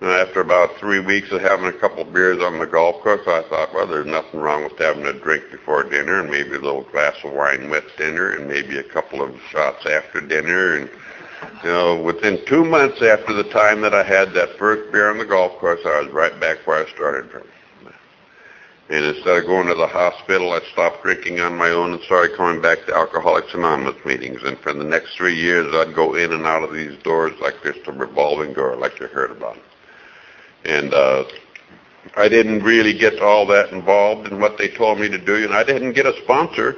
[0.00, 3.42] And after about three weeks of having a couple beers on the golf course, I
[3.42, 6.84] thought, well, there's nothing wrong with having a drink before dinner and maybe a little
[6.84, 10.76] glass of wine with dinner and maybe a couple of shots after dinner.
[10.76, 10.90] And,
[11.62, 15.18] you know, within two months after the time that I had that first beer on
[15.18, 17.42] the golf course, I was right back where I started from.
[18.88, 22.36] And instead of going to the hospital, I stopped drinking on my own and started
[22.38, 24.42] coming back to Alcoholics Anonymous meetings.
[24.44, 27.62] And for the next three years, I'd go in and out of these doors like
[27.62, 29.58] just a revolving door, like you heard about.
[30.64, 31.24] And uh,
[32.16, 35.44] I didn't really get all that involved in what they told me to do.
[35.44, 36.76] And I didn't get a sponsor.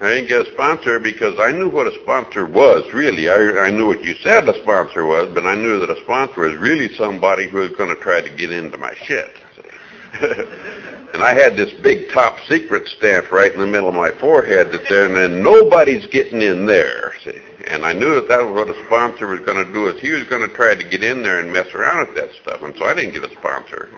[0.00, 3.28] I didn't get a sponsor because I knew what a sponsor was, really.
[3.28, 6.40] I, I knew what you said a sponsor was, but I knew that a sponsor
[6.40, 9.36] was really somebody who was going to try to get into my shit.
[11.12, 14.72] and I had this big top secret stamp right in the middle of my forehead
[14.72, 17.14] that there, and nobody's getting in there.
[17.24, 17.40] See?
[17.68, 19.88] And I knew that that was what a sponsor was going to do.
[19.88, 22.30] Is he was going to try to get in there and mess around with that
[22.40, 23.90] stuff, and so I didn't get a sponsor.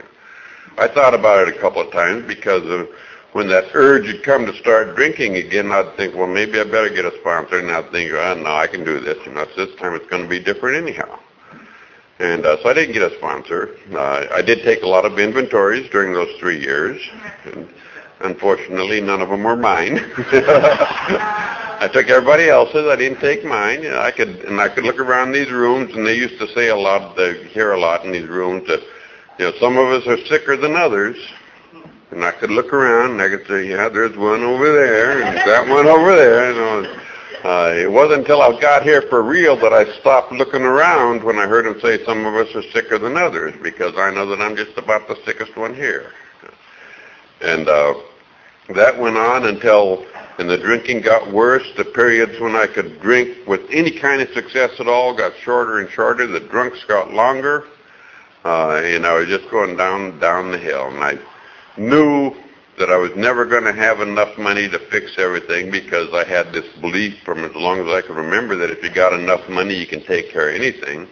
[0.77, 2.89] I thought about it a couple of times because of
[3.33, 6.89] when that urge had come to start drinking again, I'd think, well, maybe I better
[6.89, 9.19] get a sponsor, and I'd think, oh, no, I can do this.
[9.27, 11.19] You know, this time it's going to be different anyhow.
[12.19, 13.77] And uh, so I didn't get a sponsor.
[13.93, 17.01] Uh, I did take a lot of inventories during those three years.
[17.45, 17.69] And
[18.21, 19.99] unfortunately, none of them were mine.
[20.19, 22.87] I took everybody else's.
[22.87, 23.85] I didn't take mine.
[23.87, 26.77] I could, and I could look around these rooms, and they used to say a
[26.77, 27.17] lot.
[27.17, 28.81] They hear a lot in these rooms that,
[29.39, 31.17] you know, some of us are sicker than others.
[32.13, 35.37] And I could look around, and I could say, yeah, there's one over there, and
[35.37, 36.53] that one over there.
[36.53, 37.01] You know,
[37.45, 41.39] uh, it wasn't until I got here for real that I stopped looking around when
[41.39, 44.41] I heard him say some of us are sicker than others, because I know that
[44.41, 46.13] I'm just about the sickest one here.
[47.43, 47.95] And uh,
[48.71, 50.07] that went on until,
[50.39, 51.67] and the drinking got worse.
[51.77, 55.81] The periods when I could drink with any kind of success at all got shorter
[55.81, 56.27] and shorter.
[56.27, 57.67] The drunks got longer,
[58.47, 60.89] uh, and I was just going down down the hill.
[60.89, 61.19] And I
[61.77, 62.35] knew
[62.79, 66.53] that I was never going to have enough money to fix everything because I had
[66.53, 69.75] this belief from as long as I could remember that if you got enough money,
[69.75, 71.07] you can take care of anything.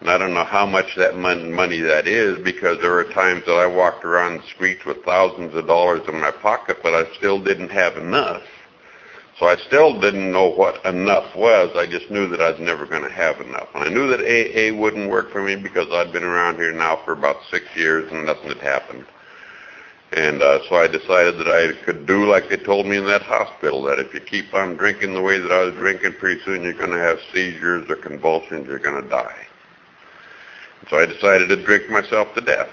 [0.00, 3.56] And I don't know how much that money that is because there were times that
[3.56, 7.42] I walked around the streets with thousands of dollars in my pocket, but I still
[7.42, 8.42] didn't have enough.
[9.38, 11.70] So I still didn't know what enough was.
[11.74, 13.68] I just knew that I was never going to have enough.
[13.74, 17.00] And I knew that AA wouldn't work for me because I'd been around here now
[17.04, 19.06] for about six years and nothing had happened.
[20.12, 23.22] And uh, so I decided that I could do like they told me in that
[23.22, 26.62] hospital, that if you keep on drinking the way that I was drinking, pretty soon
[26.62, 29.46] you're going to have seizures or convulsions, you're going to die.
[30.80, 32.70] And so I decided to drink myself to death.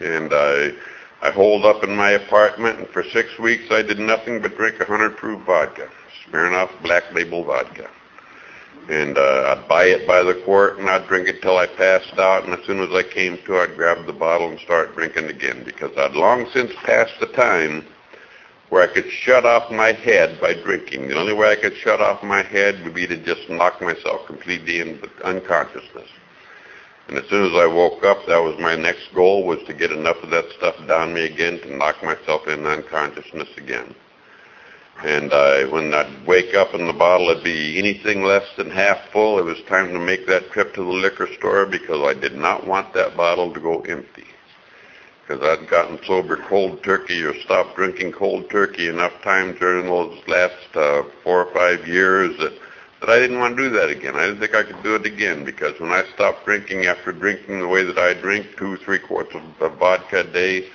[0.00, 0.72] And I,
[1.20, 4.78] I holed up in my apartment, and for six weeks I did nothing but drink
[4.78, 5.90] 100 proof vodka,
[6.26, 7.90] Smirnoff Black Label vodka
[8.88, 12.18] and uh, I'd buy it by the quart and I'd drink it till I passed
[12.18, 12.44] out.
[12.44, 15.62] And as soon as I came to, I'd grab the bottle and start drinking again
[15.64, 17.84] because I'd long since passed the time
[18.70, 21.08] where I could shut off my head by drinking.
[21.08, 24.26] The only way I could shut off my head would be to just knock myself
[24.26, 26.08] completely into unconsciousness.
[27.08, 29.92] And as soon as I woke up, that was my next goal was to get
[29.92, 33.94] enough of that stuff down me again to knock myself in unconsciousness again.
[35.04, 38.98] And uh, when I'd wake up and the bottle would be anything less than half
[39.10, 42.36] full, it was time to make that trip to the liquor store because I did
[42.36, 44.26] not want that bottle to go empty.
[45.26, 50.20] Because I'd gotten sober cold turkey or stopped drinking cold turkey enough times during those
[50.28, 52.52] last uh, four or five years that
[53.02, 54.14] but I didn't want to do that again.
[54.14, 57.58] I didn't think I could do it again because when I stopped drinking after drinking
[57.58, 60.68] the way that I drink, two, three quarts of, of vodka a day,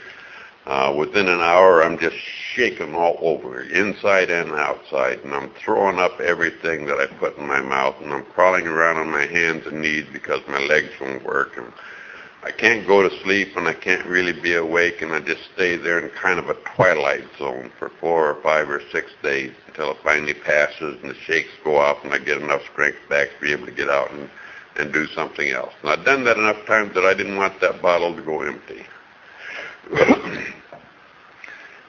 [0.65, 2.17] uh, within an hour I'm just
[2.57, 7.45] shaking all over, inside and outside, and I'm throwing up everything that I put in
[7.45, 11.23] my mouth, and I'm crawling around on my hands and knees because my legs won't
[11.23, 11.55] work.
[11.55, 11.71] And
[12.43, 15.77] I can't go to sleep, and I can't really be awake, and I just stay
[15.77, 19.91] there in kind of a twilight zone for four or five or six days until
[19.91, 23.45] it finally passes and the shakes go off and I get enough strength back to
[23.45, 24.27] be able to get out and,
[24.77, 25.73] and do something else.
[25.83, 28.83] And I've done that enough times that I didn't want that bottle to go empty.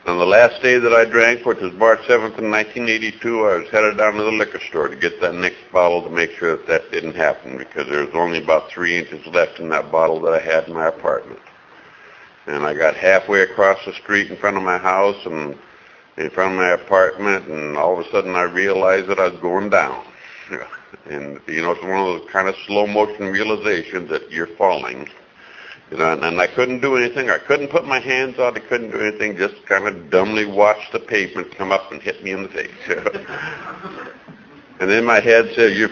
[0.08, 3.68] On the last day that I drank, which was March 7th in 1982, I was
[3.68, 6.66] headed down to the liquor store to get that next bottle to make sure that
[6.66, 10.32] that didn't happen because there was only about three inches left in that bottle that
[10.32, 11.40] I had in my apartment.
[12.46, 15.58] And I got halfway across the street in front of my house and
[16.16, 19.38] in front of my apartment, and all of a sudden I realized that I was
[19.40, 20.06] going down.
[21.04, 25.06] And, you know, it's one of those kind of slow motion realizations that you're falling.
[25.90, 27.30] You know, and, and I couldn't do anything.
[27.30, 28.56] I couldn't put my hands out.
[28.56, 29.36] I couldn't do anything.
[29.36, 32.70] Just kind of dumbly watched the pavement come up and hit me in the face.
[34.80, 35.90] and then my head said, you're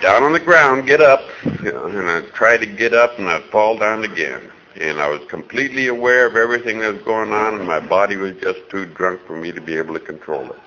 [0.00, 1.22] down on the ground, get up.
[1.62, 5.08] You know, and I tried to get up, and I'd fall down again and I
[5.08, 8.86] was completely aware of everything that was going on, and my body was just too
[8.86, 10.60] drunk for me to be able to control it.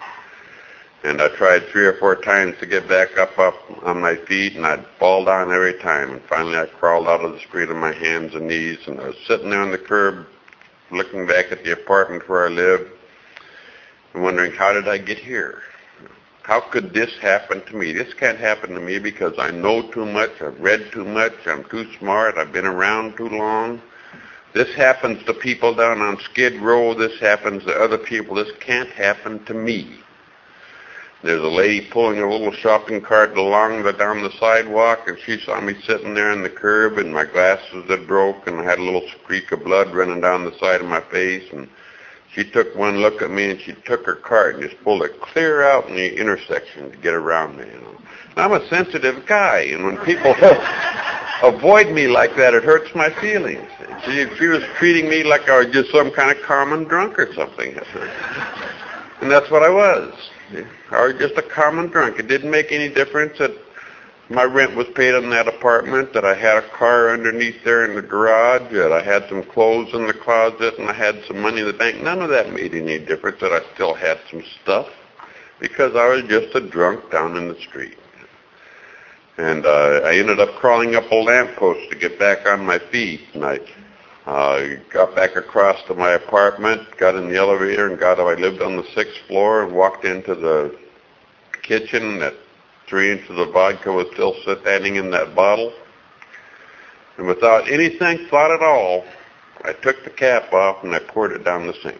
[1.03, 4.55] And I tried three or four times to get back up up on my feet,
[4.55, 6.11] and I'd fall down every time.
[6.11, 9.07] And finally, I crawled out of the street on my hands and knees, and I
[9.07, 10.27] was sitting there on the curb,
[10.91, 12.91] looking back at the apartment where I lived,
[14.13, 15.63] and wondering how did I get here?
[16.43, 17.93] How could this happen to me?
[17.93, 21.63] This can't happen to me because I know too much, I've read too much, I'm
[21.65, 23.81] too smart, I've been around too long.
[24.53, 26.93] This happens to people down on Skid Row.
[26.93, 28.35] This happens to other people.
[28.35, 29.99] This can't happen to me.
[31.23, 35.39] There's a lady pulling a little shopping cart along the down the sidewalk, and she
[35.39, 38.79] saw me sitting there on the curb, and my glasses had broke, and I had
[38.79, 41.69] a little streak of blood running down the side of my face, and
[42.33, 45.21] she took one look at me, and she took her cart and just pulled it
[45.21, 47.65] clear out in the intersection to get around me.
[47.67, 47.97] You know,
[48.37, 50.33] I'm a sensitive guy, and when people
[51.43, 53.69] avoid me like that, it hurts my feelings.
[54.05, 57.31] She, she was treating me like I was just some kind of common drunk or
[57.35, 57.77] something.
[59.21, 60.15] And that's what I was.
[60.91, 62.19] Was just a common drunk.
[62.19, 63.51] It didn't make any difference that
[64.29, 67.95] my rent was paid on that apartment, that I had a car underneath there in
[67.95, 71.61] the garage, that I had some clothes in the closet, and I had some money
[71.61, 72.01] in the bank.
[72.01, 74.87] None of that made any difference that I still had some stuff
[75.59, 77.97] because I was just a drunk down in the street.
[79.37, 83.21] And uh, I ended up crawling up a lamppost to get back on my feet.
[83.33, 83.59] And I
[84.31, 88.17] uh, got back across to my apartment, got in the elevator, and got.
[88.17, 90.79] I lived on the sixth floor and walked into the
[91.63, 92.17] kitchen.
[92.19, 92.35] That
[92.87, 95.73] three inches of vodka was still standing in that bottle.
[97.17, 99.03] And without anything thought at all,
[99.65, 101.99] I took the cap off and I poured it down the sink.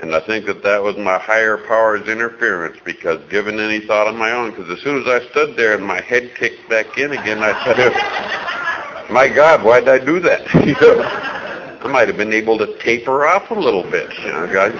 [0.00, 4.16] And I think that that was my higher power's interference because given any thought of
[4.16, 7.12] my own, because as soon as I stood there and my head kicked back in
[7.12, 8.67] again, I said,
[9.10, 10.42] my God, why did I do that?
[11.82, 14.16] I might have been able to taper off a little bit.
[14.18, 14.74] You know, guys.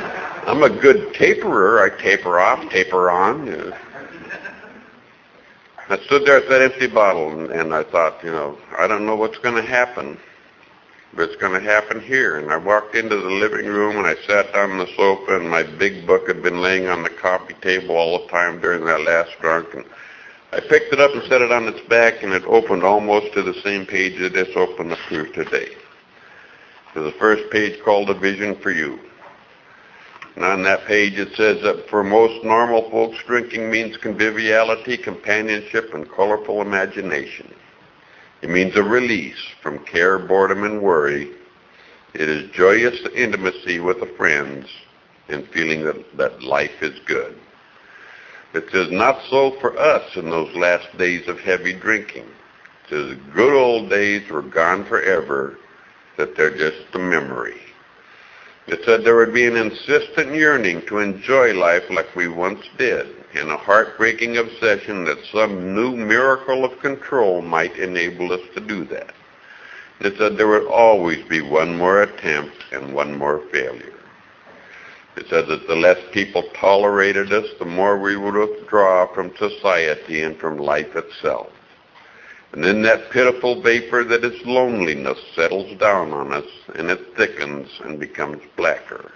[0.46, 1.82] I'm a good taperer.
[1.82, 3.46] I taper off, taper on.
[3.46, 3.76] You know.
[5.90, 9.06] I stood there at that empty bottle and, and I thought, you know, I don't
[9.06, 10.18] know what's going to happen
[11.14, 12.38] but it's going to happen here.
[12.38, 15.48] And I walked into the living room and I sat down on the sofa and
[15.48, 19.02] my big book had been laying on the coffee table all the time during that
[19.02, 19.74] last drunk.
[19.74, 19.84] And
[20.50, 23.42] I picked it up and set it on its back and it opened almost to
[23.42, 25.74] the same page that this opened up to today.
[26.94, 28.98] To the first page called A Vision for You.
[30.36, 35.92] And on that page it says that for most normal folks, drinking means conviviality, companionship,
[35.92, 37.52] and colorful imagination.
[38.40, 41.32] It means a release from care, boredom, and worry.
[42.14, 44.66] It is joyous intimacy with the friends
[45.28, 47.38] and feeling that, that life is good.
[48.54, 52.24] It says, not so for us in those last days of heavy drinking.
[52.24, 55.58] It says, good old days were gone forever,
[56.16, 57.60] that they're just a memory.
[58.66, 63.14] It said there would be an insistent yearning to enjoy life like we once did
[63.34, 68.84] and a heartbreaking obsession that some new miracle of control might enable us to do
[68.84, 69.14] that.
[70.00, 73.97] It said there would always be one more attempt and one more failure.
[75.18, 80.22] It said that the less people tolerated us, the more we would withdraw from society
[80.22, 81.50] and from life itself.
[82.52, 86.46] And then that pitiful vapor that is loneliness settles down on us
[86.76, 89.10] and it thickens and becomes blacker.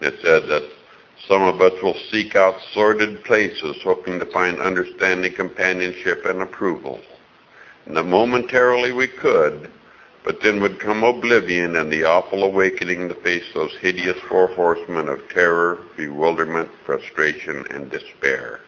[0.00, 0.70] It said that
[1.26, 7.00] some of us will seek out sordid places hoping to find understanding, companionship, and approval.
[7.86, 9.68] And that momentarily we could,
[10.26, 15.08] but then would come oblivion and the awful awakening to face those hideous four horsemen
[15.08, 18.58] of terror, bewilderment, frustration, and despair.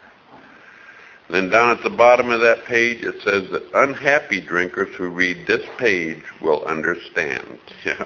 [1.26, 5.08] And then down at the bottom of that page it says that unhappy drinkers who
[5.08, 7.58] read this page will understand.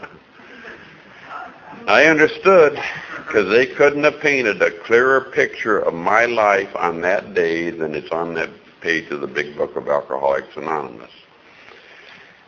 [1.87, 2.83] I understood
[3.19, 7.95] because they couldn't have painted a clearer picture of my life on that day than
[7.95, 8.49] it's on that
[8.81, 11.11] page of the big book of Alcoholics Anonymous.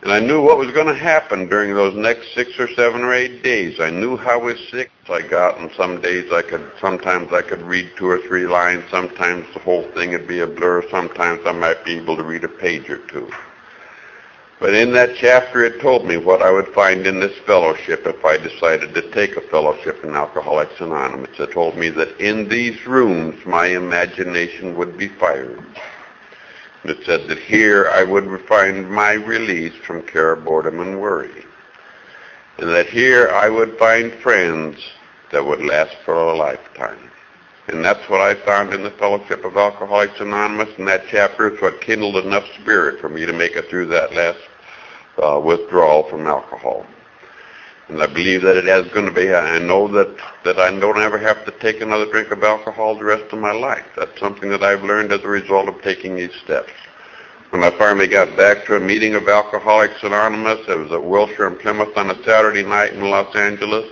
[0.05, 3.15] And I knew what was going to happen during those next six or seven or
[3.15, 3.81] eight days.
[3.81, 7.91] I knew how sick I got, and some days I could, sometimes I could read
[7.97, 8.85] two or three lines.
[8.91, 10.87] Sometimes the whole thing would be a blur.
[10.91, 13.33] Sometimes I might be able to read a page or two.
[14.61, 18.23] But in that chapter, it told me what I would find in this fellowship if
[18.27, 21.41] I decided to take a fellowship in Alcoholics Anonymous.
[21.41, 25.65] It told me that in these rooms, my imagination would be fired.
[26.85, 31.45] It said that here I would find my release from care, boredom, and worry.
[32.59, 34.78] And that here I would find friends
[35.32, 37.11] that would last for a lifetime.
[37.68, 41.61] And that's what I found in the Fellowship of Alcoholics Anonymous, and that chapter is
[41.62, 44.39] what kindled enough spirit for me to make it through that last
[45.22, 46.87] uh, withdrawal from alcohol.
[47.89, 49.35] And I believe that it is going to be.
[49.35, 53.05] I know that, that I don't ever have to take another drink of alcohol the
[53.05, 53.85] rest of my life.
[53.97, 56.72] That's something that I've learned as a result of taking these steps.
[57.51, 61.47] When I finally got back to a meeting of Alcoholics Anonymous, it was at Wilshire
[61.47, 63.89] and Plymouth on a Saturday night in Los Angeles.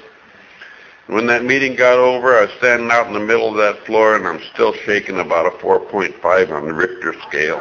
[1.07, 4.17] When that meeting got over, I was standing out in the middle of that floor,
[4.17, 7.61] and I'm still shaking about a 4.5 on the Richter scale.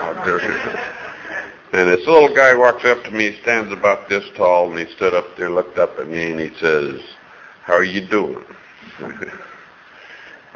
[1.73, 5.13] And this little guy walks up to me, stands about this tall, and he stood
[5.13, 6.99] up there, looked up at me, and he says,
[7.63, 8.43] how are you doing?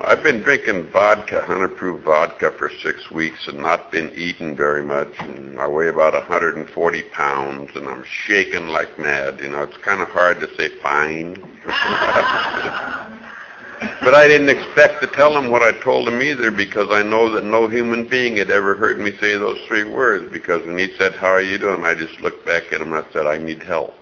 [0.04, 4.84] I've been drinking vodka, 100 proof vodka for six weeks and not been eating very
[4.84, 5.08] much.
[5.20, 9.40] And I weigh about 140 pounds and I'm shaking like mad.
[9.40, 11.38] You know, it's kind of hard to say fine.
[13.80, 17.30] But I didn't expect to tell him what I told him either because I know
[17.32, 20.96] that no human being had ever heard me say those three words because when he
[20.98, 21.84] said, how are you doing?
[21.84, 23.96] I just looked back at him and I said, I need help.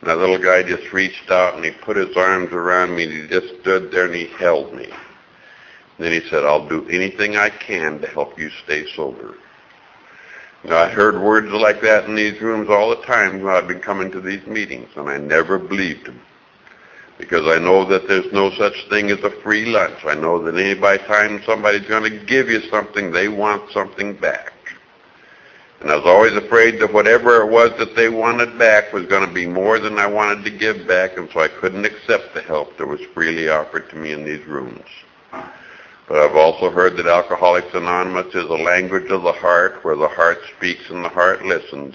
[0.00, 3.12] And that little guy just reached out and he put his arms around me and
[3.12, 4.86] he just stood there and he held me.
[4.86, 4.94] And
[5.98, 9.36] then he said, I'll do anything I can to help you stay sober.
[10.64, 13.80] Now, I heard words like that in these rooms all the time when I've been
[13.80, 16.20] coming to these meetings, and I never believed him
[17.20, 20.04] because I know that there's no such thing as a free lunch.
[20.04, 24.14] I know that any by time somebody's going to give you something, they want something
[24.14, 24.52] back.
[25.80, 29.26] And I was always afraid that whatever it was that they wanted back was going
[29.26, 32.42] to be more than I wanted to give back, and so I couldn't accept the
[32.42, 34.84] help that was freely offered to me in these rooms.
[35.30, 40.08] But I've also heard that Alcoholics Anonymous is a language of the heart where the
[40.08, 41.94] heart speaks and the heart listens.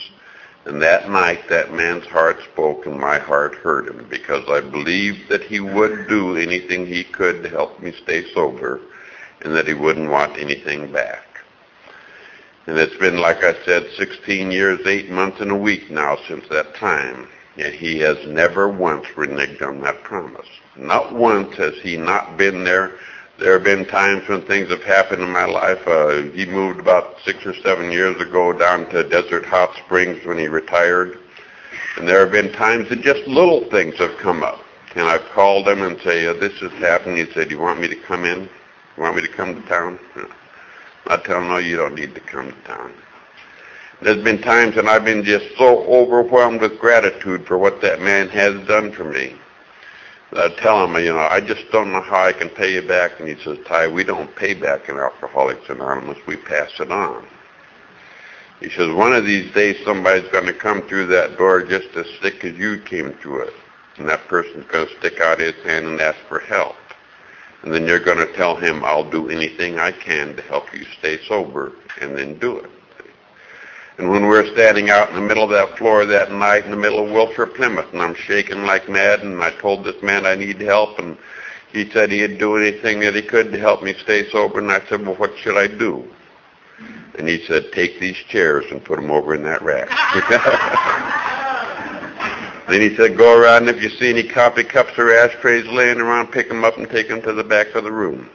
[0.66, 5.30] And that night, that man's heart spoke and my heart heard him because I believed
[5.30, 8.82] that he would do anything he could to help me stay sober
[9.42, 11.24] and that he wouldn't want anything back.
[12.66, 16.48] And it's been, like I said, 16 years, 8 months, and a week now since
[16.50, 17.28] that time.
[17.58, 20.48] And he has never once reneged on that promise.
[20.76, 22.98] Not once has he not been there
[23.38, 25.86] there have been times when things have happened in my life.
[25.88, 30.38] Uh, he moved about six or seven years ago down to Desert Hot Springs when
[30.38, 31.20] he retired.
[31.98, 34.62] And there have been times that just little things have come up.
[34.96, 37.18] And I've called him and say, this has happened.
[37.18, 38.44] He said, do you want me to come in?
[38.44, 40.00] You want me to come to town?
[41.08, 42.94] I tell him, no, you don't need to come to town.
[44.02, 48.30] There's been times when I've been just so overwhelmed with gratitude for what that man
[48.30, 49.36] has done for me.
[50.38, 53.20] I tell him, you know, I just don't know how I can pay you back.
[53.20, 56.18] And he says, Ty, we don't pay back in Alcoholics Anonymous.
[56.28, 57.26] We pass it on.
[58.60, 62.06] He says, one of these days somebody's going to come through that door just as
[62.22, 63.54] sick as you came through it.
[63.98, 66.76] And that person's going to stick out his hand and ask for help.
[67.64, 70.86] And then you're going to tell him, I'll do anything I can to help you
[71.00, 71.72] stay sober,
[72.02, 72.70] and then do it.
[73.98, 76.72] And when we were standing out in the middle of that floor that night in
[76.72, 80.26] the middle of Wilshire, Plymouth, and I'm shaking like mad, and I told this man
[80.26, 81.18] I need help, and
[81.72, 84.86] he said he'd do anything that he could to help me stay sober, and I
[84.88, 86.06] said, well, what should I do?
[87.18, 89.90] And he said, take these chairs and put them over in that rack.
[92.68, 96.00] Then he said, go around, and if you see any coffee cups or ashtrays laying
[96.00, 98.28] around, pick them up and take them to the back of the room.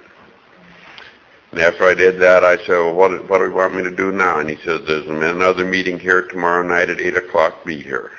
[1.52, 3.90] And after I did that, I said, well, what, what do you want me to
[3.90, 4.38] do now?
[4.38, 7.64] And he said, there's another meeting here tomorrow night at 8 o'clock.
[7.64, 8.12] Be here.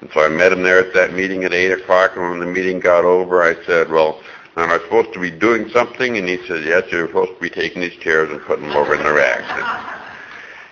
[0.00, 2.46] And so I met him there at that meeting at 8 o'clock, and when the
[2.46, 4.20] meeting got over, I said, well,
[4.56, 6.18] am I supposed to be doing something?
[6.18, 8.94] And he said, yes, you're supposed to be taking these chairs and putting them over
[8.94, 10.05] in the racks.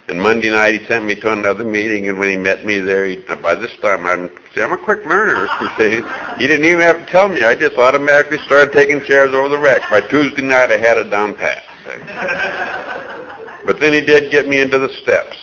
[0.07, 3.07] And Monday night he sent me to another meeting, and when he met me there,
[3.07, 5.48] he, by this time I'm, see, I'm a quick learner.
[6.38, 7.42] He didn't even have to tell me.
[7.42, 9.88] I just automatically started taking chairs over the rack.
[9.88, 11.62] By Tuesday night, I had it down pat.
[13.66, 15.36] but then he did get me into the steps,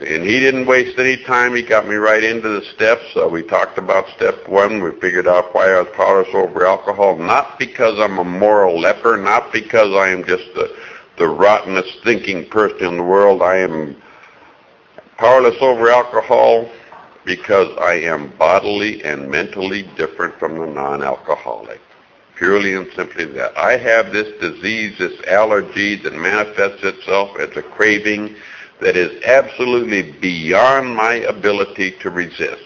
[0.00, 1.54] and he didn't waste any time.
[1.54, 3.04] He got me right into the steps.
[3.16, 4.82] Uh, we talked about step one.
[4.82, 9.16] We figured out why I was powerless over alcohol, not because I'm a moral leper,
[9.16, 10.74] not because I am just the
[11.18, 13.42] the rottenest thinking person in the world.
[13.42, 13.96] I am
[15.16, 16.68] powerless over alcohol
[17.24, 21.80] because I am bodily and mentally different from the non-alcoholic.
[22.36, 23.56] Purely and simply that.
[23.56, 28.36] I have this disease, this allergy that manifests itself as a craving
[28.80, 32.62] that is absolutely beyond my ability to resist.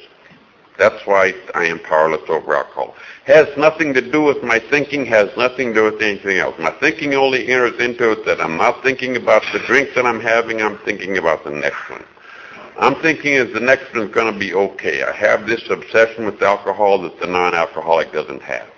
[0.76, 2.96] That's why I am powerless over alcohol.
[3.26, 6.58] Has nothing to do with my thinking, has nothing to do with anything else.
[6.58, 10.20] My thinking only enters into it that I'm not thinking about the drink that I'm
[10.20, 12.04] having, I'm thinking about the next one.
[12.78, 15.02] I'm thinking is the next one's going to be okay.
[15.02, 18.68] I have this obsession with alcohol that the non-alcoholic doesn't have.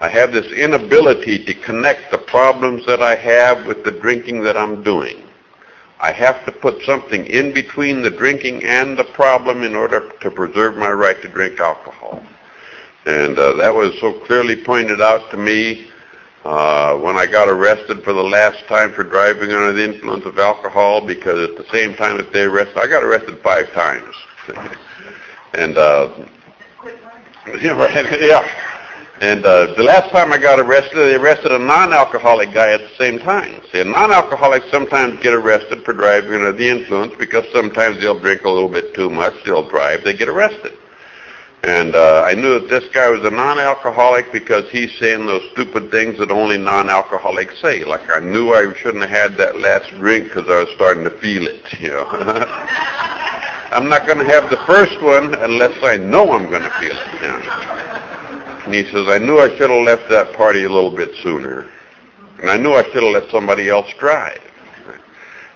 [0.00, 4.56] I have this inability to connect the problems that I have with the drinking that
[4.56, 5.24] I'm doing.
[6.00, 10.30] I have to put something in between the drinking and the problem in order to
[10.30, 12.22] preserve my right to drink alcohol.
[13.06, 15.90] And uh, that was so clearly pointed out to me
[16.48, 20.38] uh, when I got arrested for the last time for driving under the influence of
[20.38, 24.14] alcohol because at the same time that they arrested, I got arrested five times.
[25.52, 26.10] and, uh,
[27.60, 28.64] yeah, yeah.
[29.20, 32.96] And uh, the last time I got arrested, they arrested a non-alcoholic guy at the
[32.96, 33.60] same time.
[33.70, 38.50] See, non-alcoholics sometimes get arrested for driving under the influence because sometimes they'll drink a
[38.50, 40.72] little bit too much, they'll drive, they get arrested.
[41.64, 45.90] And uh, I knew that this guy was a non-alcoholic because he's saying those stupid
[45.90, 47.84] things that only non-alcoholics say.
[47.84, 51.10] Like I knew I shouldn't have had that last drink because I was starting to
[51.10, 51.64] feel it.
[51.80, 52.06] You know,
[53.70, 56.96] I'm not going to have the first one unless I know I'm going to feel
[56.96, 57.14] it.
[57.14, 57.68] You know?
[58.64, 61.66] And he says, I knew I should have left that party a little bit sooner,
[62.40, 64.40] and I knew I should have let somebody else drive.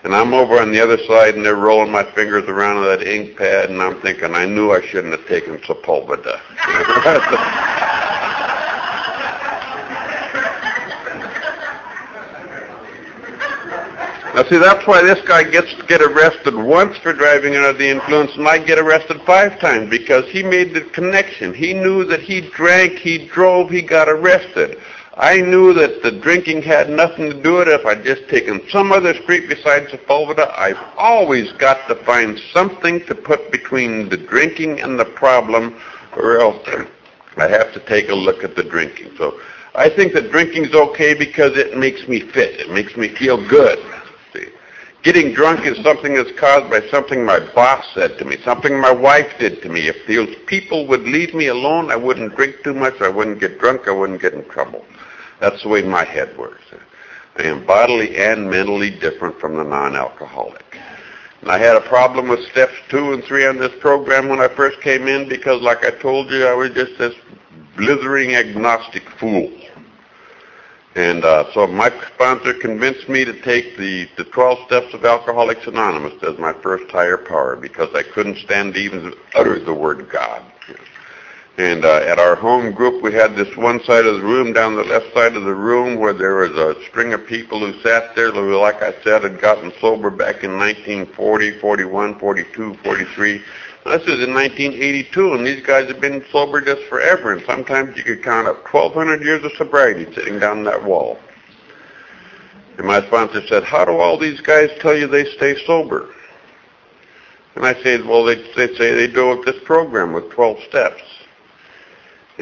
[0.03, 3.07] And I'm over on the other side, and they're rolling my fingers around on that
[3.07, 6.41] ink pad, and I'm thinking, I knew I shouldn't have taken Sepulveda.
[14.33, 17.87] Now see, that's why this guy gets to get arrested once for driving under the
[17.87, 21.53] influence and I get arrested five times because he made the connection.
[21.53, 24.79] He knew that he drank, he drove, he got arrested.
[25.15, 27.79] I knew that the drinking had nothing to do with it.
[27.79, 33.05] If I'd just taken some other street besides Sepulveda, I've always got to find something
[33.05, 35.79] to put between the drinking and the problem,
[36.17, 36.67] or else
[37.37, 39.11] I have to take a look at the drinking.
[39.15, 39.39] So
[39.75, 42.59] I think that drinking's okay because it makes me fit.
[42.59, 43.77] It makes me feel good.
[44.33, 44.47] See?
[45.03, 48.91] Getting drunk is something that's caused by something my boss said to me, something my
[48.91, 49.87] wife did to me.
[49.87, 53.59] If those people would leave me alone, I wouldn't drink too much, I wouldn't get
[53.59, 54.83] drunk, I wouldn't get in trouble.
[55.43, 56.63] That's the way my head works.
[57.37, 60.77] I am bodily and mentally different from the non-alcoholic.
[61.41, 64.47] And I had a problem with steps two and three on this program when I
[64.47, 67.13] first came in because, like I told you, I was just this
[67.75, 69.51] blithering agnostic fool.
[70.95, 75.67] And uh, so my sponsor convinced me to take the, the 12 steps of Alcoholics
[75.67, 80.09] Anonymous as my first higher power because I couldn't stand to even utter the word
[80.09, 80.52] God.
[81.57, 84.75] And uh, at our home group, we had this one side of the room, down
[84.75, 88.15] the left side of the room, where there was a string of people who sat
[88.15, 93.41] there, who, like I said, had gotten sober back in 1940, 41, 42, 43.
[93.85, 98.03] This is in 1982, and these guys have been sober just forever, and sometimes you
[98.03, 101.19] could count up 1,200 years of sobriety sitting down that wall.
[102.79, 106.09] And my sponsor said, how do all these guys tell you they stay sober?
[107.55, 111.03] And I said, well, they, they say they do it this program with 12 steps.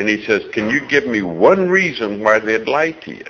[0.02, 3.26] And he says, can you give me one reason why they'd lie to you?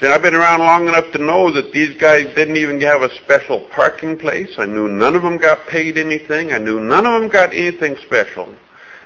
[0.00, 3.14] See, I've been around long enough to know that these guys didn't even have a
[3.16, 4.54] special parking place.
[4.56, 6.54] I knew none of them got paid anything.
[6.54, 8.54] I knew none of them got anything special.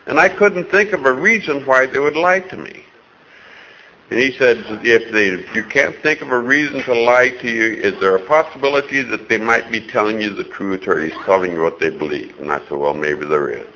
[0.06, 2.84] And I couldn't think of a reason why they would lie to me.
[4.10, 7.50] And he said, if, they, if you can't think of a reason to lie to
[7.50, 11.18] you, is there a possibility that they might be telling you the truth or he's
[11.24, 12.38] telling you what they believe?
[12.38, 13.74] And I said, well, maybe there is.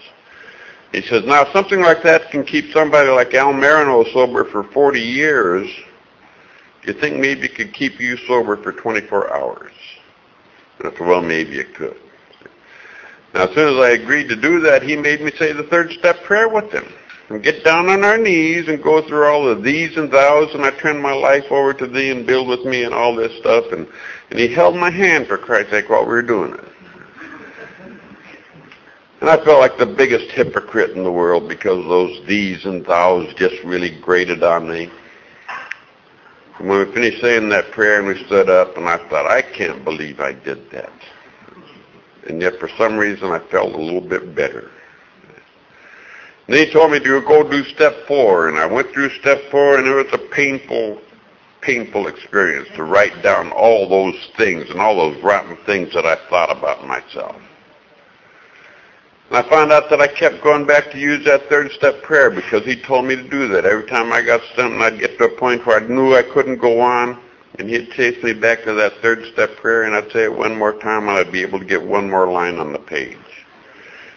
[0.93, 5.01] He says, now something like that can keep somebody like Al Marino sober for 40
[5.01, 5.69] years.
[6.85, 9.73] You think maybe it could keep you sober for 24 hours?
[10.79, 11.97] And I said, well, maybe it could.
[13.33, 15.93] Now, as soon as I agreed to do that, he made me say the third
[15.93, 16.93] step prayer with him.
[17.31, 20.65] And get down on our knees and go through all of these and thous, and
[20.65, 23.73] I turn my life over to thee and build with me and all this stuff.
[23.73, 23.87] And,
[24.31, 26.72] and he held my hand, for Christ's sake, while we were doing it.
[29.23, 33.33] And I felt like the biggest hypocrite in the world because those these and thous
[33.35, 34.91] just really grated on me.
[36.59, 39.41] And when we finished saying that prayer and we stood up, and I thought, I
[39.41, 40.91] can't believe I did that.
[42.27, 44.73] And yet for some reason I felt a little bit better.
[46.49, 49.41] And then he told me to go do step four, and I went through step
[49.53, 51.01] four, and it was a painful,
[51.61, 56.17] painful experience to write down all those things and all those rotten things that I
[56.29, 57.41] thought about myself.
[59.35, 62.67] I found out that I kept going back to use that third step prayer because
[62.67, 63.65] he told me to do that.
[63.65, 66.59] Every time I got something, I'd get to a point where I knew I couldn't
[66.59, 67.19] go on,
[67.59, 70.59] and he'd chase me back to that third step prayer, and I'd say it one
[70.59, 73.17] more time, and I'd be able to get one more line on the page.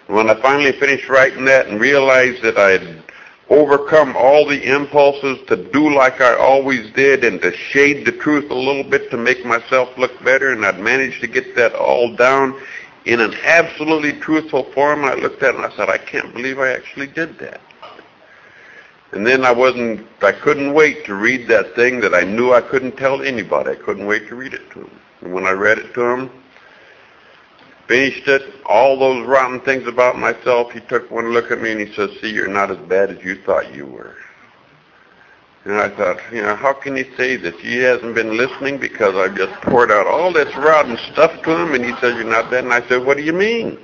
[0.07, 3.01] And when I finally finished writing that and realized that I'd
[3.49, 8.51] overcome all the impulses to do like I always did and to shade the truth
[8.51, 12.13] a little bit to make myself look better, and I'd managed to get that all
[12.17, 12.59] down
[13.05, 16.59] in an absolutely truthful form, I looked at it and I said, I can't believe
[16.59, 17.61] I actually did that.
[19.11, 22.61] And then I wasn't, I couldn't wait to read that thing that I knew I
[22.61, 23.71] couldn't tell anybody.
[23.71, 24.99] I couldn't wait to read it to him.
[25.21, 26.29] And when I read it to him,
[27.87, 31.79] finished it, all those rotten things about myself, he took one look at me and
[31.79, 34.15] he says, see, you're not as bad as you thought you were.
[35.65, 37.55] And I thought, you know, how can he say this?
[37.59, 41.73] He hasn't been listening because I just poured out all this rotten stuff to him,
[41.73, 42.65] and he says, you're not bad.
[42.65, 43.79] And I said, what do you mean?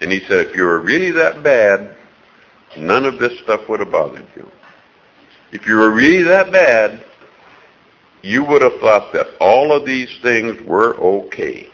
[0.00, 1.94] And he said, if you were really that bad,
[2.76, 4.50] none of this stuff would have bothered you.
[5.52, 7.04] If you were really that bad,
[8.22, 11.68] you would have thought that all of these things were okay.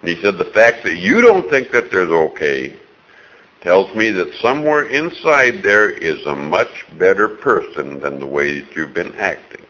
[0.00, 2.76] And he said, the fact that you don't think that there's okay
[3.62, 8.76] tells me that somewhere inside there is a much better person than the way that
[8.76, 9.64] you've been acting.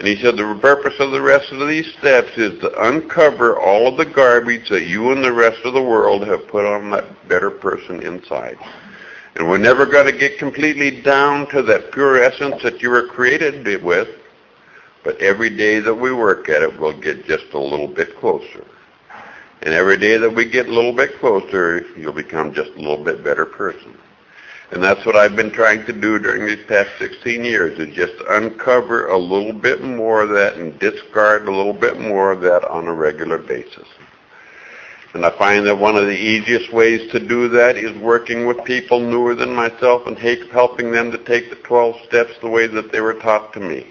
[0.00, 3.86] And he said the purpose of the rest of these steps is to uncover all
[3.86, 7.28] of the garbage that you and the rest of the world have put on that
[7.28, 8.58] better person inside.
[9.36, 13.06] And we're never going to get completely down to that pure essence that you were
[13.06, 14.08] created with,
[15.04, 18.64] but every day that we work at it, we'll get just a little bit closer.
[19.62, 23.04] And every day that we get a little bit closer, you'll become just a little
[23.04, 23.96] bit better person.
[24.72, 28.14] And that's what I've been trying to do during these past 16 years, is just
[28.28, 32.64] uncover a little bit more of that and discard a little bit more of that
[32.64, 33.88] on a regular basis.
[35.12, 38.64] And I find that one of the easiest ways to do that is working with
[38.64, 42.92] people newer than myself and helping them to take the 12 steps the way that
[42.92, 43.88] they were taught to me.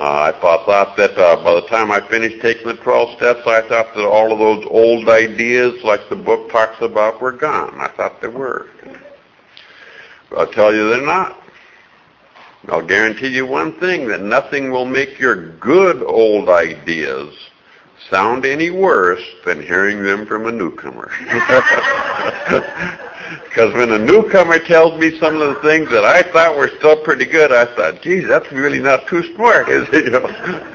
[0.00, 3.40] Uh, I thought, thought that uh, by the time I finished taking the 12 steps,
[3.46, 7.80] I thought that all of those old ideas, like the book talks about, were gone.
[7.80, 8.68] I thought they were.
[10.30, 11.42] But I'll tell you they're not.
[12.68, 17.34] I'll guarantee you one thing, that nothing will make your good old ideas
[18.08, 21.10] sound any worse than hearing them from a newcomer.
[23.44, 26.96] Because when a newcomer tells me some of the things that I thought were still
[27.02, 30.04] pretty good, I thought, geez, that's really not too smart, is it?
[30.08, 30.74] You know?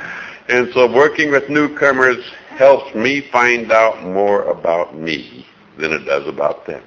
[0.49, 5.45] And so working with newcomers helps me find out more about me
[5.78, 6.84] than it does about them.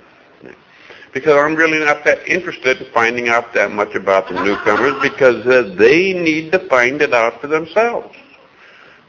[1.13, 5.43] Because I'm really not that interested in finding out that much about the newcomers because
[5.79, 8.15] they need to find it out for themselves.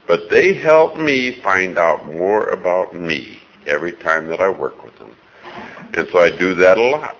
[0.07, 4.96] But they help me find out more about me every time that I work with.
[5.93, 7.17] And so I do that a lot.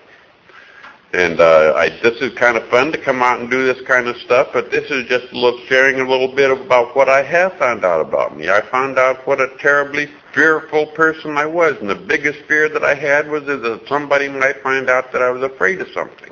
[1.14, 4.08] And uh, I, this is kind of fun to come out and do this kind
[4.08, 7.22] of stuff, but this is just a little sharing a little bit about what I
[7.22, 8.50] have found out about me.
[8.50, 12.84] I found out what a terribly fearful person I was, and the biggest fear that
[12.84, 16.30] I had was that somebody might find out that I was afraid of something.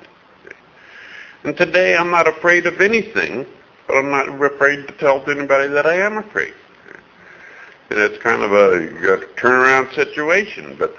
[1.44, 3.46] And today I'm not afraid of anything,
[3.86, 6.52] but I'm not afraid to tell anybody that I am afraid.
[7.88, 10.94] And it's kind of a, a turnaround situation, but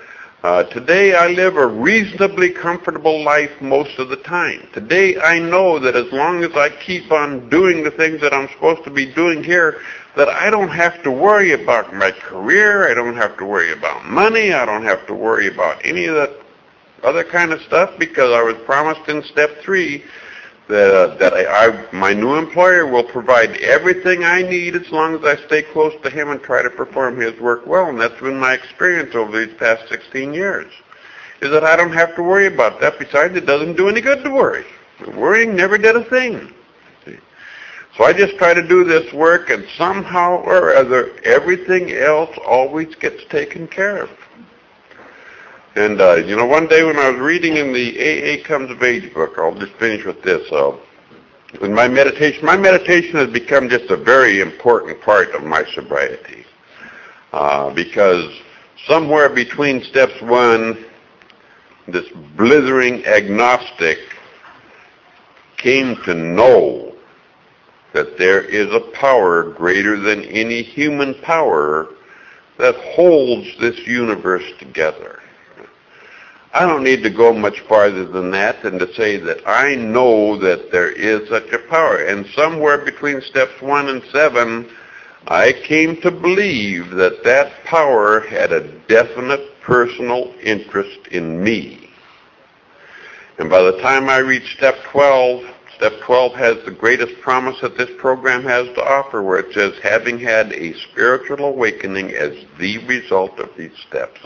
[0.48, 4.66] uh, today I live a reasonably comfortable life most of the time.
[4.74, 8.48] Today I know that as long as I keep on doing the things that I'm
[8.54, 9.82] supposed to be doing here,
[10.16, 14.06] that I don't have to worry about my career, I don't have to worry about
[14.06, 16.32] money, I don't have to worry about any of that
[17.04, 20.06] other kind of stuff because I was promised in step three
[20.68, 25.16] that, uh, that I, I, my new employer will provide everything I need as long
[25.16, 27.90] as I stay close to him and try to perform his work well.
[27.90, 30.72] And that's been my experience over these past 16 years.
[31.42, 33.00] is that I don't have to worry about that.
[33.00, 34.66] Besides, it doesn't do any good to worry.
[35.16, 36.54] Worrying never did a thing.
[37.98, 42.94] So I just try to do this work, and somehow or other, everything else always
[42.96, 44.10] gets taken care of.
[45.78, 48.82] And, uh, you know, one day when I was reading in the AA Comes of
[48.82, 50.52] Age book, I'll just finish with this.
[50.52, 50.76] Uh,
[51.62, 56.46] in my meditation, my meditation has become just a very important part of my sobriety.
[57.32, 58.28] Uh, because
[58.88, 60.84] somewhere between steps one,
[61.88, 64.00] this blithering agnostic
[65.58, 66.96] came to know
[67.94, 71.90] that there is a power greater than any human power
[72.58, 75.22] that holds this universe together.
[76.58, 80.40] I don't need to go much farther than that than to say that I know
[80.40, 81.98] that there is such a power.
[81.98, 84.68] And somewhere between steps one and seven,
[85.28, 91.92] I came to believe that that power had a definite personal interest in me.
[93.38, 95.44] And by the time I reached step 12,
[95.76, 99.74] step 12 has the greatest promise that this program has to offer where it says
[99.84, 104.22] having had a spiritual awakening as the result of these steps.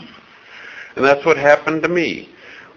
[0.96, 2.28] And that's what happened to me.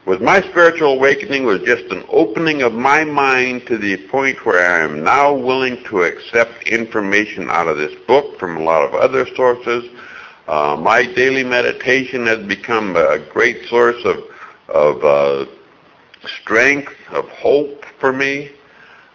[0.05, 4.63] Was my spiritual awakening was just an opening of my mind to the point where
[4.63, 8.93] I am now willing to accept information out of this book from a lot of
[8.93, 9.89] other sources.
[10.47, 14.17] Uh, my daily meditation has become a great source of,
[14.69, 15.45] of uh,
[16.41, 18.51] strength, of hope for me,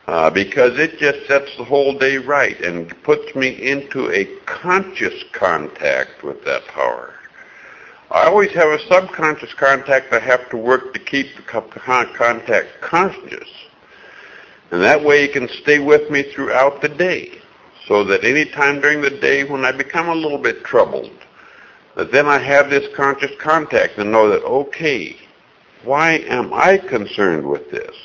[0.09, 5.23] uh, because it just sets the whole day right and puts me into a conscious
[5.33, 7.15] contact with that power.
[8.11, 13.49] I always have a subconscious contact I have to work to keep the contact conscious.
[14.73, 17.39] And that way it can stay with me throughout the day.
[17.87, 21.11] So that any time during the day when I become a little bit troubled,
[21.97, 25.17] that then I have this conscious contact and know that, okay,
[25.85, 27.97] why am I concerned with this?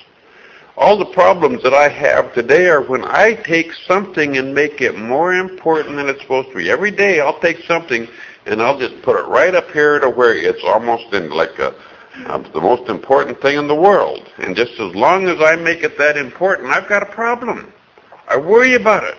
[0.77, 4.97] All the problems that I have today are when I take something and make it
[4.97, 6.69] more important than it's supposed to be.
[6.69, 8.07] Every day I'll take something
[8.45, 11.73] and I'll just put it right up here to where it's almost in like a,
[12.27, 14.29] uh, the most important thing in the world.
[14.37, 17.71] And just as long as I make it that important, I've got a problem.
[18.27, 19.17] I worry about it.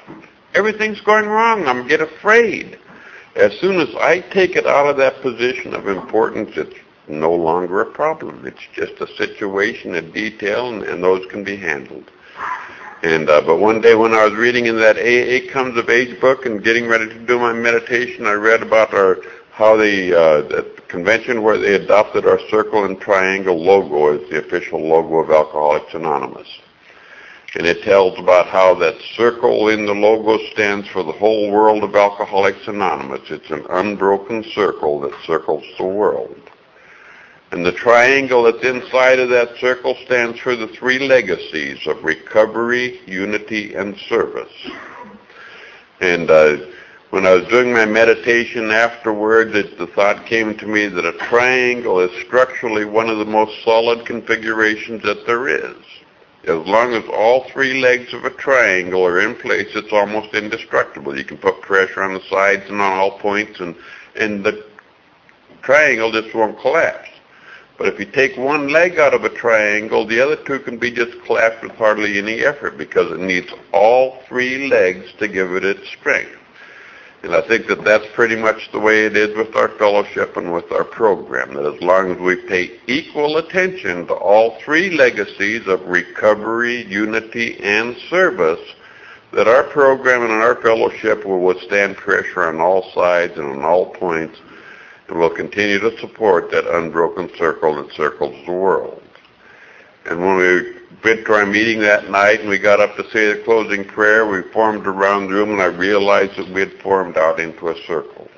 [0.54, 1.66] Everything's going wrong.
[1.66, 2.78] I'm get afraid.
[3.34, 6.74] As soon as I take it out of that position of importance, it's
[7.08, 8.46] no longer a problem.
[8.46, 12.10] It's just a situation, a detail, and, and those can be handled.
[13.02, 16.18] And uh, but one day when I was reading in that AA Comes of Age
[16.20, 19.18] book and getting ready to do my meditation, I read about our
[19.56, 24.38] how the, uh, the convention where they adopted our circle and triangle logo as the
[24.44, 26.48] official logo of Alcoholics Anonymous.
[27.54, 31.84] And it tells about how that circle in the logo stands for the whole world
[31.84, 33.30] of Alcoholics Anonymous.
[33.30, 36.36] It's an unbroken circle that circles the world.
[37.52, 43.00] And the triangle that's inside of that circle stands for the three legacies of recovery,
[43.06, 44.52] unity, and service.
[46.00, 46.56] And uh,
[47.10, 51.12] when I was doing my meditation afterwards, it, the thought came to me that a
[51.12, 55.76] triangle is structurally one of the most solid configurations that there is.
[56.42, 61.16] As long as all three legs of a triangle are in place, it's almost indestructible.
[61.16, 63.76] You can put pressure on the sides and on all points, and,
[64.16, 64.64] and the
[65.62, 67.08] triangle just won't collapse.
[67.78, 70.90] But if you take one leg out of a triangle, the other two can be
[70.90, 75.64] just collapsed with hardly any effort because it needs all three legs to give it
[75.64, 76.38] its strength.
[77.22, 80.54] And I think that that's pretty much the way it is with our fellowship and
[80.54, 85.66] with our program, that as long as we pay equal attention to all three legacies
[85.66, 88.60] of recovery, unity, and service,
[89.32, 93.86] that our program and our fellowship will withstand pressure on all sides and on all
[93.86, 94.38] points
[95.08, 99.02] and will continue to support that unbroken circle that circles the world.
[100.06, 100.72] And when we
[101.04, 104.26] went to our meeting that night and we got up to say the closing prayer,
[104.26, 107.82] we formed around the room and I realized that we had formed out into a
[107.86, 108.28] circle.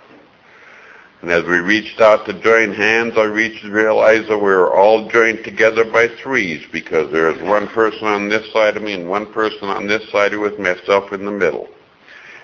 [1.21, 4.73] And as we reached out to join hands, I reached to realize that we were
[4.73, 8.93] all joined together by threes because there was one person on this side of me
[8.93, 11.69] and one person on this side with myself in the middle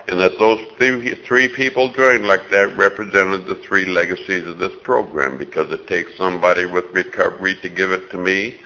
[0.07, 4.73] and that those three, three people joined like that represented the three legacies of this
[4.83, 8.59] program because it takes somebody with recovery to give it to me.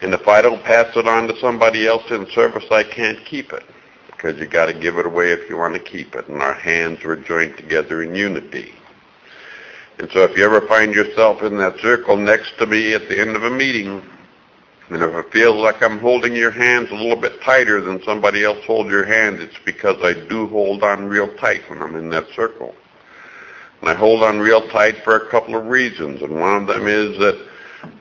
[0.00, 3.52] And if I don't pass it on to somebody else in service, I can't keep
[3.52, 3.64] it
[4.06, 6.26] because you got to give it away if you want to keep it.
[6.28, 8.72] And our hands were joined together in unity.
[9.98, 13.20] And so if you ever find yourself in that circle next to me at the
[13.20, 14.02] end of a meeting,
[14.90, 18.44] and if it feels like I'm holding your hands a little bit tighter than somebody
[18.44, 22.08] else holds your hand, it's because I do hold on real tight when I'm in
[22.10, 22.74] that circle.
[23.80, 26.22] And I hold on real tight for a couple of reasons.
[26.22, 27.48] And one of them is that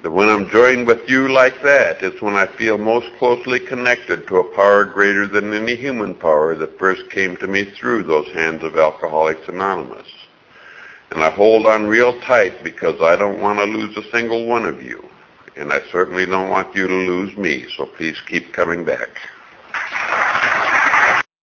[0.01, 4.27] that when I'm joined with you like that, it's when I feel most closely connected
[4.27, 8.27] to a power greater than any human power that first came to me through those
[8.29, 10.07] hands of Alcoholics Anonymous.
[11.11, 14.65] And I hold on real tight because I don't want to lose a single one
[14.65, 15.07] of you.
[15.57, 19.09] And I certainly don't want you to lose me, so please keep coming back.